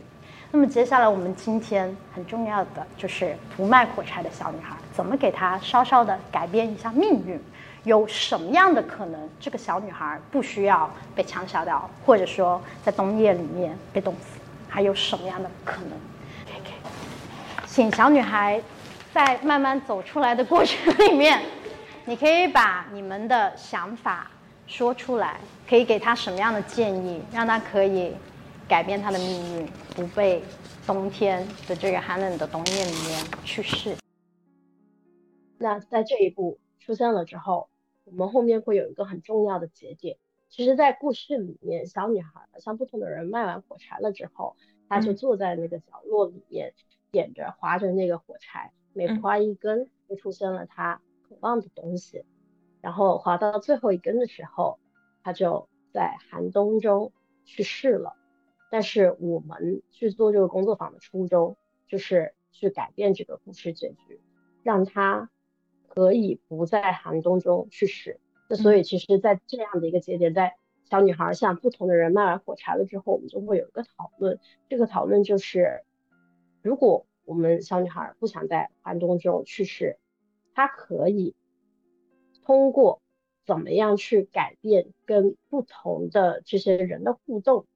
[0.50, 7.40] 那么接下来我们今天很重要的就是不卖火柴的小女孩，怎么给她稍稍的改变一下命运？
[7.84, 14.38] 有什么样的可能，这个小女孩不需要被枪杀掉，或者说在冬夜里面被冻死？
[14.68, 15.92] 还有什么样的可能？
[17.66, 18.62] 请小女孩
[19.14, 21.40] 在慢慢走出来的过程里面，
[22.04, 24.28] 你可以把你们的想法
[24.66, 28.12] 说出来，可以给她什么样的建议，让她可以
[28.66, 30.42] 改变她的命运，不被
[30.84, 33.94] 冬天的这个寒冷的冬夜里面去世。
[35.58, 37.68] 那在这一步出现了之后。
[38.06, 40.18] 我们后面会有一个很重要的节点。
[40.50, 44.56] 其实，在故事里面，小女孩向不同的人卖完火柴了之后，
[44.90, 46.74] 她就坐在那个角落里面，
[47.10, 52.24] 点着划着那个火柴，每划一根，就出现了她渴望的东西。
[52.80, 54.78] 然后划到最后一根的时候，
[55.22, 57.12] 她就在寒冬中
[57.44, 58.14] 去世了。
[58.70, 61.56] 但是我们去做这个工作坊的初衷，
[61.86, 64.20] 就是去改变这个故事结局，
[64.62, 65.28] 让她。
[65.86, 68.18] 可以不在寒冬中去世。
[68.48, 70.56] 那所以，其实，在这样的一个节点，在
[70.90, 74.40] 小女孩向不同的人卖完火柴了之后，我们就会有一个讨论。
[74.68, 75.84] 这个讨论就是，
[76.62, 79.98] 如果我们小女孩不想在寒冬中去世，
[80.54, 81.34] 她可以
[82.44, 83.00] 通过
[83.44, 87.66] 怎么样去改变跟不同的这些人的互动，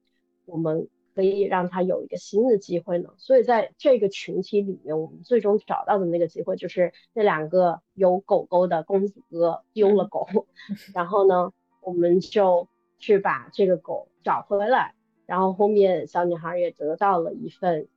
[0.45, 0.87] 我们。
[1.15, 3.09] 可以让她有一个新的机会呢？
[3.17, 10.27] 所以在这个群体里面，我们最终找到的那个机会就是那两个有狗狗的公子哥丢了狗，
[10.95, 12.69] 然后呢，我们就
[12.99, 14.93] 去把这个狗找回来，
[15.25, 17.89] 然后后面小女孩也得到了一份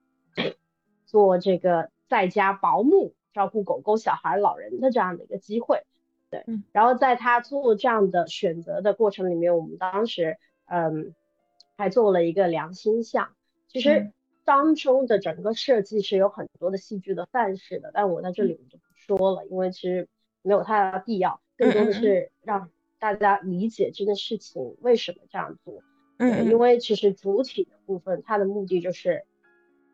[1.13, 5.85] 做这个在家保姆照顾狗狗、小孩、老人的这样的一个机会。
[6.29, 11.15] 对，然后在他做这样的选择的过程里面，我们当时嗯。
[11.75, 13.31] 还做了一个良心项，
[13.67, 14.13] 其实
[14.45, 20.07] 当中的整个设计是有很多的戏剧的范式的，但我在这里我就不说了，因为其实
[20.43, 25.83] 没有太大的必要，更多的是让大家理解这件事情为什么这样做。
[26.19, 29.25] 嗯，因为其实主体的部分，它的目的就是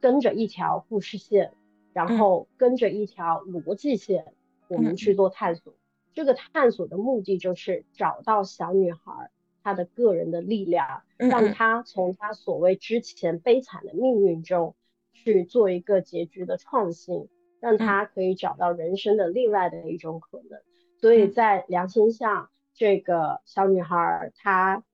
[0.01, 1.53] 跟着一条故事线，
[1.93, 4.25] 然后跟着一条逻辑线，
[4.69, 5.75] 我们去做探索。
[6.15, 9.31] 这个探索的目的就是找到小女孩。
[9.65, 14.75] 她的个人的力量，让她从她所谓之前悲惨的命运中
[15.13, 17.29] 去做一个结局的创新，
[17.61, 20.59] 让她可以找到人生的另外的一种可能。
[21.01, 24.85] 所以在良心上，这个小女孩她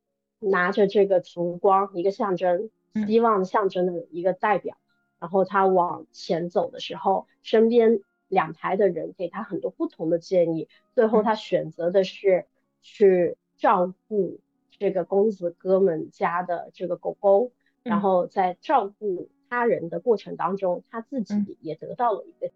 [0.40, 2.68] 拿着这个烛光，一个象征
[3.06, 4.76] 希望象征的一个代表，
[5.24, 12.44] 然后他往前走的时候，身边两排的人给他很多不同的建议，最后他选择的是
[12.82, 14.38] 去照顾。
[14.76, 17.52] 这个公子哥们家的这个狗狗，
[17.84, 22.52] 然后在照顾他人的过程当中，他自己也得到了一个。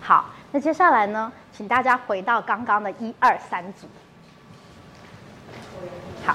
[0.00, 3.86] 好，那接下来呢，请大家回到刚刚的一二三组。
[6.24, 6.34] 好。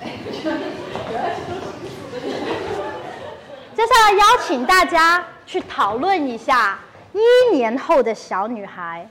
[3.78, 6.76] 接下来邀请大家去讨论一下
[7.12, 9.08] 一年后的小女孩，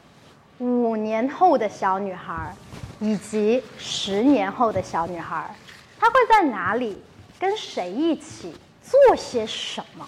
[0.57, 2.53] 五年后的小女孩。
[2.99, 5.55] 以及十年后的小女孩，
[5.97, 7.01] 她会在哪里
[7.39, 8.53] 跟谁一起
[8.83, 10.05] 做些什么？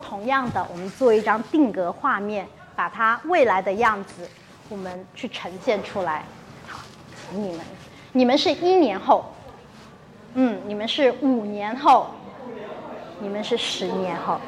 [0.00, 4.28] 同样的，我们做一张定格画面，把她未来的样子，
[4.68, 6.24] 我们去呈现出来。
[6.68, 6.78] 好，
[7.28, 7.60] 请你们，
[8.12, 9.34] 你们是一年后，
[10.34, 12.08] 嗯，你们是五年后，
[13.20, 14.40] 你们是十年后。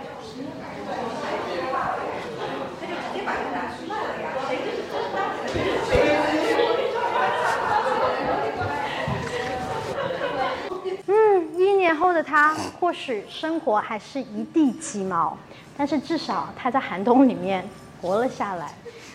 [11.78, 15.36] 年后的他，或许生活还是一地鸡毛，
[15.76, 17.68] 但是至少他在寒冬里面
[18.00, 18.72] 活了下来。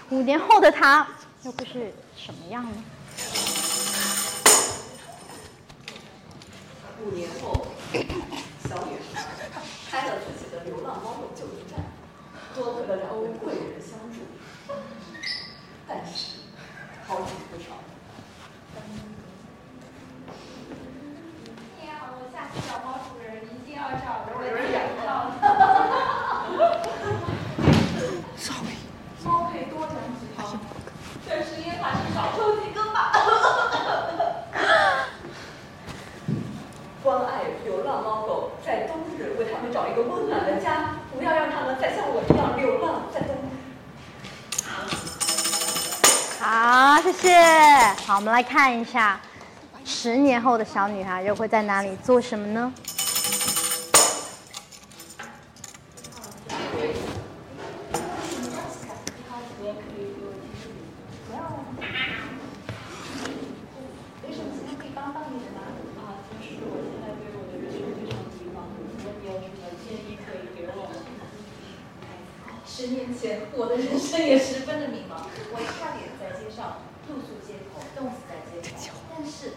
[0.09, 1.07] 五年后的他，
[1.43, 2.83] 又会是什么样呢？
[7.03, 7.65] 五年后，
[8.69, 9.23] 小女孩
[9.89, 11.79] 开了自己的流浪猫狗救助站，
[12.53, 14.19] 多得了两位贵人的相助，
[15.87, 16.41] 但是
[17.07, 17.77] 好景不长。
[22.67, 24.31] 小猫主人一定要找我
[24.73, 25.07] 养到。
[29.23, 30.37] 猫可以多长几条，
[31.29, 32.97] 但是因为它是少抽几根吧。
[37.03, 43.37] 关爱流浪猫狗，在冬日为它们找一个温暖的家，不要让它们再像我一样流浪在冬日。
[46.39, 47.39] 好，谢谢。
[48.05, 49.19] 好，我们来看一下。
[49.83, 52.71] 十年后的小女孩又会在哪里做什么呢？
[72.67, 76.77] 十年前，我的人生也十分的迷茫，我差点在街上
[77.09, 79.53] 露宿街头，冻死在街头，但是。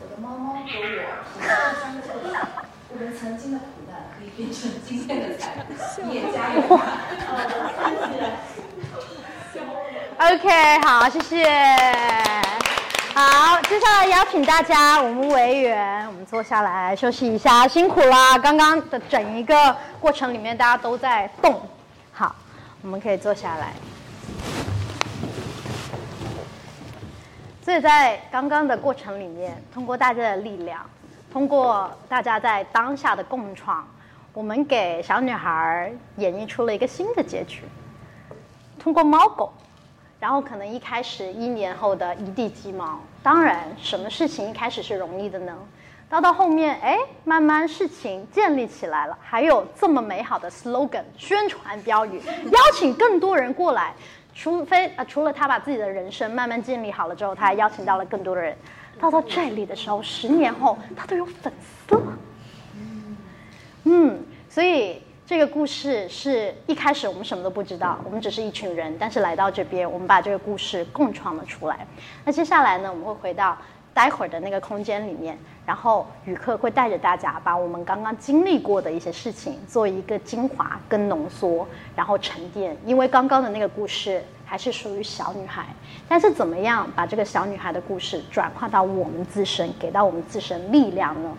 [0.00, 0.62] 我的猫猫和我
[1.32, 1.40] 互
[1.80, 2.28] 相特别，
[2.90, 6.60] 我们曾经的苦难可以变成今天的财富，你也加油
[10.18, 11.46] ！OK，好，谢谢。
[13.14, 18.38] 好，接下来邀请大家，我们委员，我们坐下来休息一下，辛苦了。
[18.42, 21.60] 刚刚的整一个过程里面，大家都在动。
[22.12, 22.34] 好，
[22.80, 23.74] 我们可以坐下来。
[27.62, 30.80] 所以在刚刚的过程里面，通过大家的力量，
[31.30, 33.86] 通过大家在当下的共创，
[34.32, 37.62] 我们给小女孩演绎出了一个新的结局。
[38.78, 39.52] 通过猫狗，
[40.18, 42.98] 然后可能一开始一年后的一地鸡毛。
[43.24, 45.56] 当然，什么事情一开始是容易的呢？
[46.10, 52.20] 到到后面，哎，慢慢事情建立起来了，还有这么美好的 slogan 宣传标语，
[52.52, 53.94] 邀请更多人过来。
[54.34, 58.54] 除非啊，除了他把自己的人生慢慢建立好了之后，他还邀请到了更多的人。
[59.00, 61.50] 到到这里的时候，十年后他都有粉
[61.88, 62.18] 丝了。
[63.84, 71.86] 嗯，所以这个故事是一开始我们什么都不知道，我们只是一群人，但是来到这边，我们把这个故事共创了出来。
[72.26, 73.56] 那接下来呢，我们会回到
[73.94, 81.66] 待会儿的那个空间里面，然后宇克会带着大家把我们刚刚经历过的一些事情做一个精华跟浓缩，
[81.96, 82.76] 然后沉淀。
[82.84, 85.64] 因为刚刚的那个故事还是属于小女孩，
[86.06, 91.34] 但是怎么样把这个小女孩的故事转化到我们自身，给到我们自身力量呢？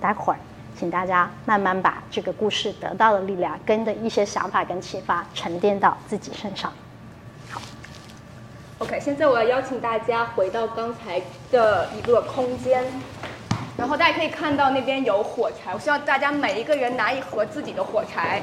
[0.00, 0.38] 待会儿。
[0.76, 6.72] 请大家慢慢把这个故事得到的力量跟的一些想法跟启发沉淀到自己身上。
[7.48, 7.60] 好
[8.78, 12.84] ，OK，现在我要邀请大家回到刚才的一个空间，
[13.78, 18.42] 然后大家可以看到那边有火柴，我希望大家每一个人拿一盒自己的火柴。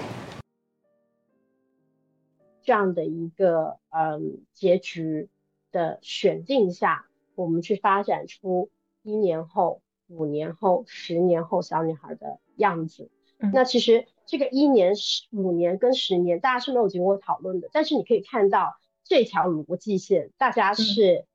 [2.63, 5.27] 这样的一个嗯结局
[5.71, 7.05] 的选定下，
[7.35, 8.69] 我们去发展出
[9.03, 9.81] 一年后。
[10.11, 13.09] 五年后、十年后小女孩的样子，
[13.53, 17.69] 那其实这个一年、十五年跟十年，大家是没有经过讨论的。
[17.71, 21.25] 但是你可以看到这条逻辑线，大家是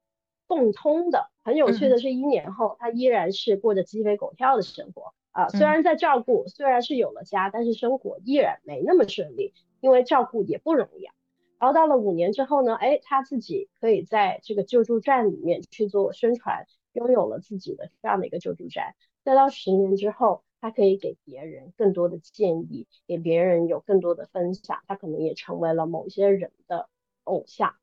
[0.46, 1.30] 共通的。
[1.42, 11.14] 很有趣的是，一年后她依然是过着鸡飞狗跳的生活啊，虽然在照顾，虽然是有了家，但是生活依然没那么顺利，因为照顾也不容易啊。
[11.58, 16.66] 然后到了五年之后呢，哎，她自己可以在这个救助站里面去做宣传。
[16.96, 26.88] 拥有了自己的这样的一个救助站，再到十年之后，他可以给别人更多的建议，给别人有更多的分享，他可能也成为了某些人的
[27.24, 27.74] 偶像。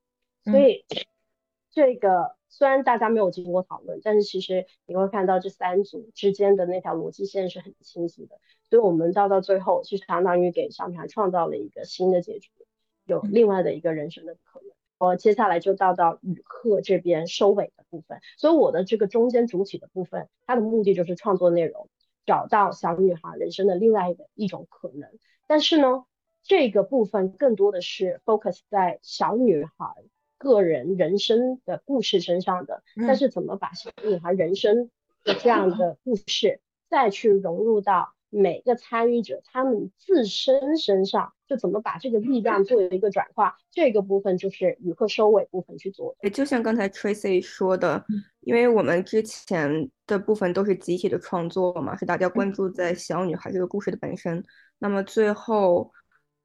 [0.44, 0.84] 所以，
[1.70, 8.40] 这个虽然大家没有经过讨论，但是其实你会看到这三组之间的那条逻辑线是很清晰的。
[8.70, 12.50] 所以，我们到到最后，其实相当于给小女孩创造了一个新的结局，
[13.06, 14.73] 有另外的一个人生的可能。
[15.04, 21.90] 我接下来就到到语课这边收尾的部分，所以我的这个中间主体的部分，它的目的就是创作内容，
[22.26, 25.10] 找到小女孩人生的另外一个一种可能。
[25.46, 26.06] 但是呢，
[26.42, 29.72] 这个部分更多的是 focus 在小女孩
[30.38, 32.82] 个人人生的故事身上的。
[32.96, 34.90] 但是怎么把小女孩人生
[35.26, 38.14] 的这样的故事再去融入到？
[38.34, 46.30] 每个参与者他们自身身上就怎么把这个力量做一个转化，这个部分就是语课收尾部分去做的。
[46.30, 48.04] 就像刚才 Tracy 说的，
[48.42, 54.44] 因为我们之前的部分都是集体的创作嘛，是大家关注在小女孩这个故事的本身。
[54.80, 55.92] 那么最后，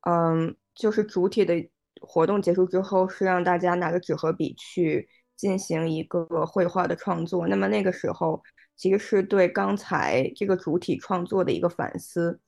[0.03, 1.55] 嗯，就是主体的
[2.01, 5.09] 活动结束之后，是让大家拿着纸和笔去
[5.39, 7.49] 进行一个绘画的创作。
[7.49, 8.43] 那么那个时候。
[8.81, 12.39] 其实是对刚才这个主体创作的一个反思，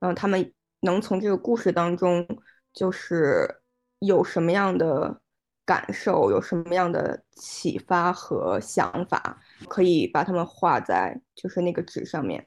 [0.00, 2.26] 嗯，他们能从这个故事当中，
[2.72, 3.60] 就是
[4.00, 5.20] 有什么样的
[5.64, 12.44] 感受，有什么样的启发和想法，可以把它们画在就是那个纸上面。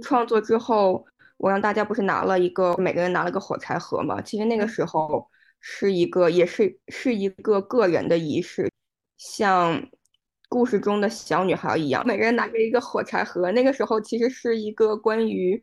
[0.00, 1.04] 创作之后，
[1.38, 4.22] 我让大家不是拿了一个，每个人拿了个火柴盒嘛？
[4.22, 5.28] 其实那个时候
[5.66, 8.70] 是一个，也是是一个个人的仪式，
[9.16, 9.88] 像。
[10.46, 13.50] 故事中的小女孩一样，每个人拿着一个火柴盒。
[13.50, 15.60] 那个时候其实是一个关于，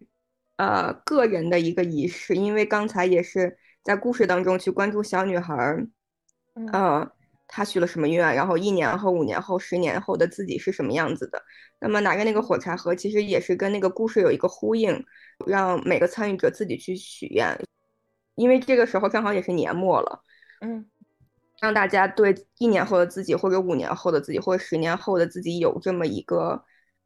[0.57, 5.55] 呃，个人的一个仪式，因为刚才也是在故事当中去关注小女孩，
[6.55, 7.09] 嗯，
[7.47, 11.41] 她许了什么愿，然后一年后、五年后、十年后的自己是什么样子的。
[11.79, 15.01] 那么拿着那个火柴盒，其实也是跟那个故事有一个呼应，
[15.45, 17.57] 让每个参与者自己去许愿，
[18.35, 20.23] 因为这个时候正好也是年末了，
[20.61, 20.85] 嗯。
[21.61, 26.59] 让大家对一年后的自己，或者五年后的自己，或者十年后的自己有这么一个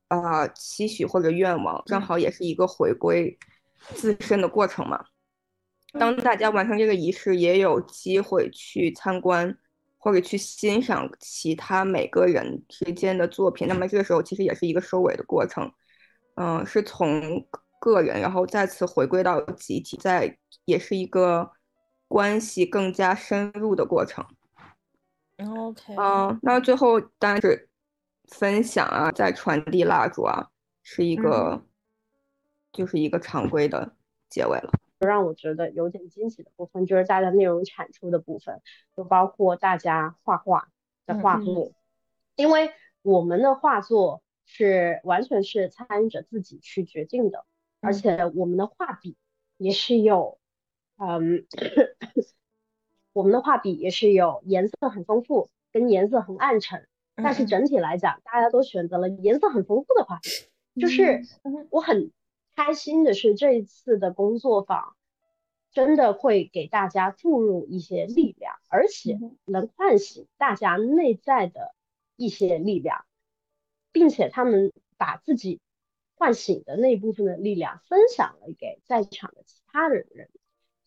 [0.08, 3.38] 呃期许或者愿望，正好也是一个回归
[3.94, 5.04] 自身的过程嘛。
[6.00, 9.58] 当大家完成这个仪式，也有机会去参观
[9.98, 13.68] 或者去欣赏其他每个人之间的作品。
[13.68, 15.70] 那么这个时候其实也是一个收尾的过程，
[16.36, 17.46] 嗯，是从
[17.82, 21.52] 个人然后再次回归到集体，在也是一个
[22.08, 24.26] 关系更加深入的过程。
[25.38, 27.70] OK，嗯，那最后当然是
[28.26, 30.50] 分享啊，再传递蜡烛啊，
[30.82, 31.64] 是一个，
[32.72, 33.96] 就是一个常规的
[34.30, 34.72] 结尾了。
[34.98, 38.62] 让我觉得有点惊喜的部分，就是大家内容产出的部分，
[38.96, 40.70] 就包括大家画画
[41.06, 41.74] 的画作，
[42.36, 47.46] 因为我们的画作是完全是参与者自己去决定的，
[47.82, 49.18] 而且我们的画笔
[49.58, 50.40] 也是有，
[50.98, 51.46] 嗯。
[53.14, 56.86] 我们的画笔也是有颜色很丰富，跟颜色很暗沉，
[57.16, 60.82] 但是整体来讲，大家都选择了颜色很丰富的画笔。
[60.82, 61.22] 就是
[61.70, 62.12] 我很
[62.58, 64.98] 开心的是，这一次的工作坊
[65.72, 71.74] 真的会给大家注入一些力量，而且能唤醒大家内在的
[72.18, 73.06] 一些力量，
[73.94, 75.62] 并且他们把自己
[76.16, 80.30] 唤醒的那一部分的力量分享了给在场的其他的人，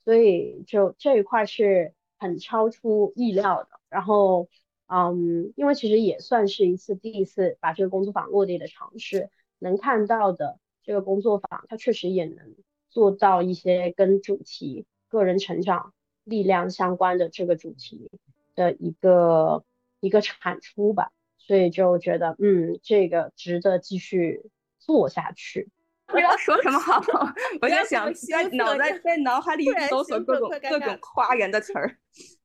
[0.09, 3.69] 所以就这一块是很超出意料的。
[3.91, 4.49] 然后，
[4.87, 9.29] 嗯，因为其实也算是一次第一次把这个工作坊落地的尝试，
[9.59, 12.57] 能看到的这个工作坊，它确实也能
[12.89, 15.93] 做到一些跟主题个人成长
[16.25, 18.11] 力量相关的这个主题
[18.55, 19.63] 的一个
[20.01, 21.13] 一个产出吧。
[21.37, 24.51] 所以就觉得，嗯，这个值得继续。
[24.81, 25.69] 做下去，
[26.09, 27.01] 不知道说什么好。
[27.63, 31.99] 我在想，在脑袋在脑海里搜索各种各种夸人的词儿。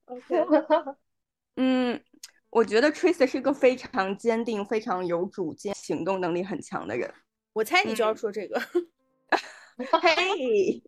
[1.56, 2.00] 嗯，
[2.50, 7.12] 我觉得 Tracy 是个非常坚定、非常有主见、行动能力很强的人。
[7.54, 8.62] 我猜你就要说这个。
[10.02, 10.82] 嘿，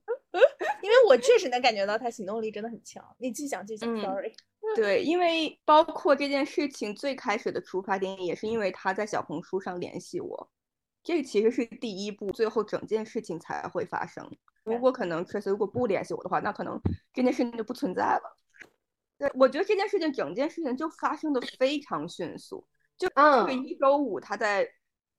[0.82, 3.04] 因为我确实能感觉到他行动力真的很强。
[3.18, 4.02] 你继续讲，继续讲。
[4.02, 4.34] Sorry。
[4.76, 10.52] 对，因为包括这件事情最开始的出发点，也是因为他在小红书上联系我。
[11.06, 14.28] 这其实是第一步，最后整件事情才会发生。
[14.64, 16.82] 如果可能，Tracy 如果不联系我的话，那可能
[17.14, 18.36] 这件事情就不存在了。
[19.16, 22.68] 对，我觉得这件事情整件事情就发生的非常迅速。
[22.98, 24.68] 就这个一周五，他在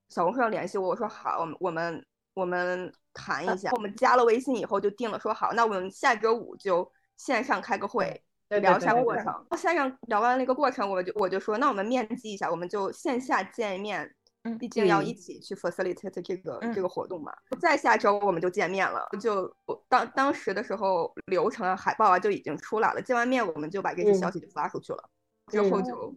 [0.08, 3.70] 小红书上联系我，我说好，我们我们我们谈一下。
[3.70, 9.46] 我们加了微信以后就定了，说好，那我们下周五就线上开个会，聊一下过程。
[9.56, 14.12] 线上聊完那个过程，我就我就说，那我们面基一下，我们就线下见一面。
[14.58, 17.32] 毕竟要一起去 facilitate 这个这个活动嘛。
[17.60, 19.54] 再下周我们就见面了，就
[19.88, 23.02] 当当时的时候流程啊、海报啊就已经出来了。
[23.02, 25.10] 见完面我们就把这些消息就发出去了，
[25.48, 26.14] 之后就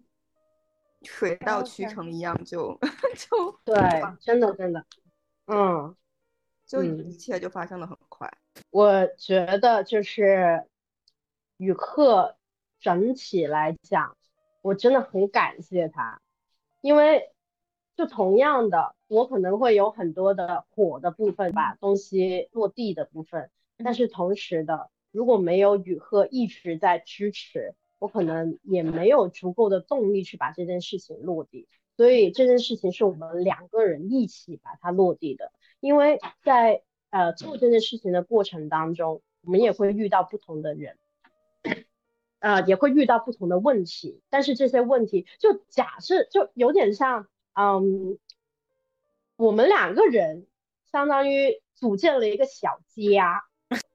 [1.04, 2.78] 水到渠成一样，就
[3.18, 3.76] 就对，
[4.20, 4.86] 真的真的，
[5.48, 5.96] 嗯，
[6.66, 8.32] 就一切就发生的很快。
[8.70, 10.66] 我觉得就是
[11.58, 12.38] 语课
[12.80, 14.16] 整体来讲，
[14.62, 16.22] 我真的很感谢他，
[16.82, 17.32] 因为。
[18.00, 23.52] 就同样的，我可能会有很多的火的部分，把东西落地的部分，
[23.84, 31.68] 但是同时的，如果没有雨鹤一直在支持，我可能也没有足够的动力去把这件事情落地。
[31.97, 40.97] 所以这件事情是我们两个人一起把它落地的，因为在呃做这件事情的过程当中，我们也会遇到不同的人，
[42.39, 47.28] 呃也会遇到不同的问题，但是这些问题就假设就有点像。
[47.62, 48.18] 嗯，
[49.36, 50.47] 我们两个人
[50.93, 53.43] 相当于组建了一个小家，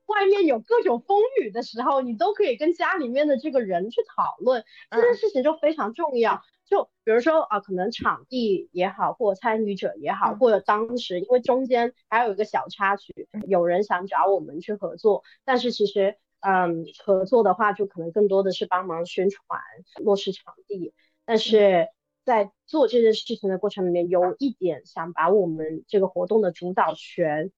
[0.04, 6.42] 外面有各种风雨的时候，你都可以跟家里面的这个人去讨论这件事情，就非常重要。
[6.66, 19.62] 就比如说啊，可能场地也好，或参与者也好，或者当时因为中间还有一个小插曲，有人想找我们去合作，但是其实嗯，合作的话就可能更多的是帮忙宣传、
[20.04, 20.92] 落实场地，
[21.24, 21.88] 但是。
[22.24, 27.52] 在做这件事情的过程里面，有一点想把我们这个活动的主导权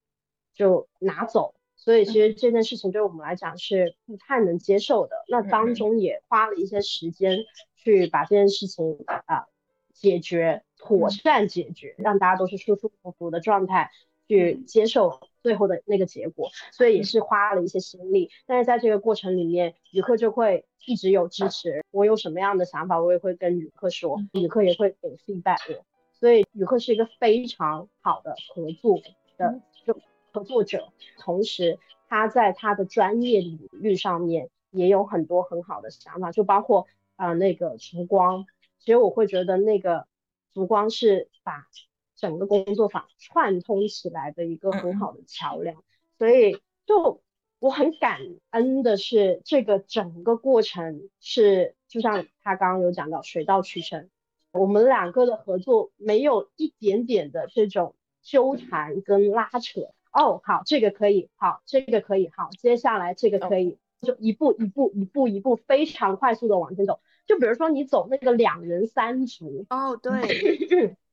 [0.53, 5.23] 就拿走，所以其实这件事情对我们来讲是不太能接受的。
[5.29, 7.39] 那当中也花了一些时间
[7.75, 9.47] 去把这件事情啊
[9.93, 13.89] 解决，妥善解决，让大家都是舒舒服服的状态
[14.27, 15.21] 去接受。
[15.47, 18.29] 最后的那个结果，所以也是花了一些心力。
[18.45, 21.85] 但是在这个过程里面，宇客就会一直有支持。
[21.89, 25.85] 我有什么样的想法，我也会跟宇客说，宇客也会给 feedback 我。
[26.11, 28.99] 所以宇客是一个非常好的合作
[29.37, 29.97] 的就
[30.33, 31.79] 合作者，同时
[32.09, 38.45] 他在他的专业领域上面也有很多很好的想法，就包括啊那个烛光。
[38.79, 40.07] 其实我会觉得那个
[40.53, 41.65] 烛光是把。
[42.17, 45.83] 整个工作坊串通起来的一个很好的桥梁，
[46.17, 47.21] 所以就
[47.59, 54.09] 我很感恩的是，这个整个过程是就像他刚刚有讲到水到渠成，
[54.51, 59.93] 我们两个的合作没有一点点的这种纠缠跟拉扯。
[60.11, 66.99] 哦，好，这个可以，好，这个可以，好，接下来这个可以，就一步一步一步一步非常快速的往前走。
[67.27, 70.97] 就比如说你走那个两人三足，哦， 对。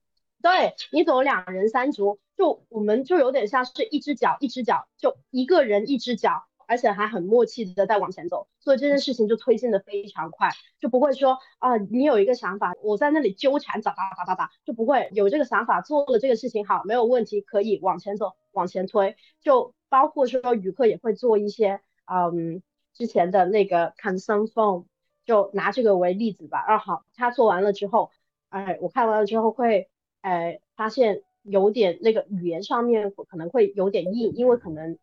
[0.45, 24.85] 对你走两人三足，就我们就有点像是一只脚一只脚，就一个人一只脚，而且还很默契的在往前走，所以这件事情就推进的非常快，就不会说啊，你有一个想法，我在那里纠缠，咋咋咋咋咋，就不会有这个想法做了这个事情好，没有问题，可以往前走，往前推，就包括说宇客也会做一些，嗯，之前的那个 concern phone，
[25.25, 28.11] 就拿这个为例子吧，二号他做完了之后，
[28.51, 29.89] 哎，我看完了之后会。
[30.25, 34.99] 呃，发现有点那个语言上面可能会有点硬，因为可能，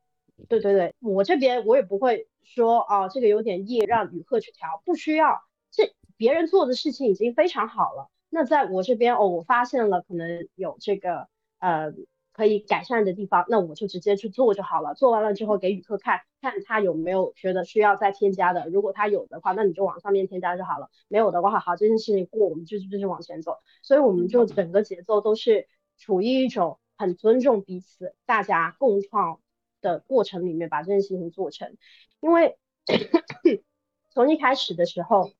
[0.49, 8.09] 对对对，我这边我也不会说啊，这个有点硬，让旅客去调，不需要，这别人做的事情已经非常好了。
[8.31, 11.27] 那在我这边哦，我发现了可能有这个
[11.59, 11.93] 呃
[12.33, 14.93] 可以改善的地方，那我就直接去做就好了。
[14.93, 20.89] 做完了之后给宇客看看他有没有觉得需要再添加的，如果他有的话，那你就往上面添加就好了。
[21.09, 23.57] 没有的话，好，这件事情过，我们就继续往前走。
[23.81, 25.67] 所以我们就整个节奏都是
[25.97, 29.41] 处于一种很尊重彼此、大家共创
[29.81, 31.75] 的过程里面，把这件事情做成。
[32.21, 32.57] 因为
[34.09, 35.31] 从一开始的时候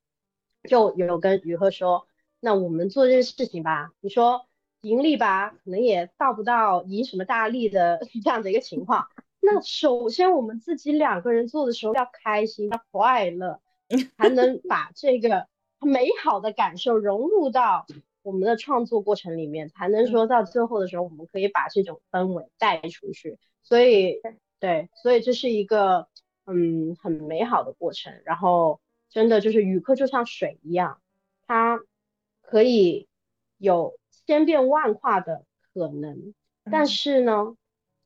[0.68, 2.06] 就有跟宇鹤说，
[2.38, 4.46] 那我们做这件事情吧，你说。
[4.82, 9.06] 盈利吧，可能也到不到赢什么大利的 这样的一个情况。
[9.40, 13.60] 那首先我们自己两个人做的时候要开心、要快乐，
[14.16, 15.46] 才能 把这个
[15.80, 17.86] 美好的感受融入到
[18.22, 23.38] 我们的创作过程里面，才能说到最后的时候，我们可以把这种氛围带出去。
[23.62, 24.20] 所以，
[24.58, 26.08] 对，所以这是一个
[26.46, 28.20] 嗯很美好的过程。
[28.24, 28.80] 然后，
[29.10, 31.00] 真的就是语课就像水一样，
[31.46, 31.80] 它
[32.40, 33.06] 可以
[33.58, 33.94] 有。
[34.26, 36.34] 千变万化的可能，
[36.70, 37.56] 但是呢，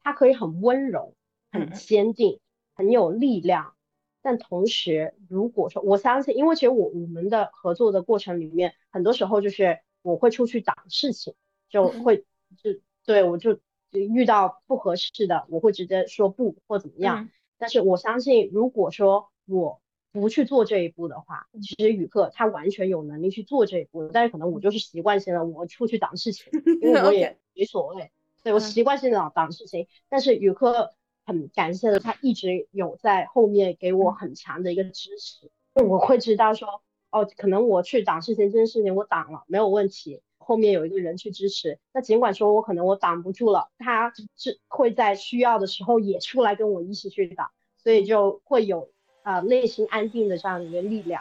[0.03, 1.15] 它可以很温柔、
[1.51, 2.41] 很坚定、
[2.75, 3.75] 很有力量。
[4.23, 11.35] 但同时，如果说我相信，因为其实我我们的合作的过程里面，很多时候就是我会出去挡事情，
[11.69, 12.19] 就会
[12.63, 12.71] 就
[13.05, 13.59] 对我就
[13.93, 17.29] 遇到不合适的，我会直接说不或怎么样。
[17.59, 19.81] 但是我相信，如果说我。
[20.21, 26.47] 不去做这一步的话，其实宇客他完全有能力去做这一步，但是可能我就是习惯性的我出去挡事情，
[26.81, 28.11] 因为我也没所谓，
[28.43, 29.87] 对我习惯性的挡事情。
[30.09, 30.95] 但是宇客
[31.25, 47.51] 很感谢的，他一直有在后面给我很强的一个支持，我会知道说，哦，可能我去挡事情这件事情我挡了没有问题，后面有一个人去支持，那尽管说我可能我挡不住了，他是会在需要的时候也出来跟我一起去挡，
[47.83, 48.91] 所以就会有。
[49.27, 51.21] 啊，内心安定的这样一个力量。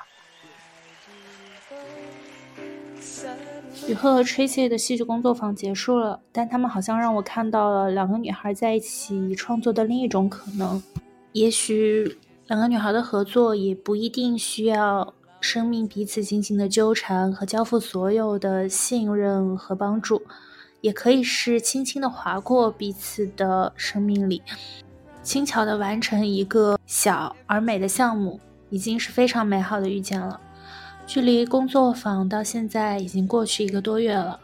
[3.88, 10.84] 雨鹤和 Tracy 的戏剧工作坊结束了，但他们好像让我看到了两个女孩在一起创作的另一种可能。
[11.32, 20.22] 也许两个女孩的合作也不一定需要生命彼此紧紧的纠缠和交付所有的信任和帮助，
[20.82, 24.44] 也可以是轻轻的划过彼此的生命里。
[25.26, 30.40] 轻巧地完成一个小而美的项目，已经是非常美好的遇见了。
[31.08, 34.40] 距离工作坊到现在已经过去一个多月了，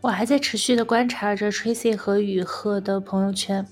[0.00, 3.64] 我还在持续地观察着 Tracy 和雨鹤的朋友圈，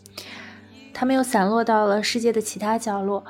[0.93, 3.25] 他们又散落到了世界的其他角落，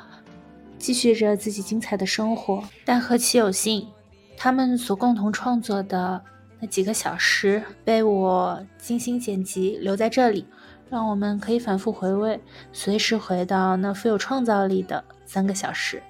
[0.77, 2.63] 继续着自己精彩的生活。
[2.85, 3.87] 但何其有幸，
[4.37, 6.21] 他们所共同创作的
[6.59, 10.45] 那几个小时被我精心剪辑留在这里。
[10.95, 12.39] 让我们可以反复回味，
[12.71, 16.01] 随时回到那富有创造力的三个小时。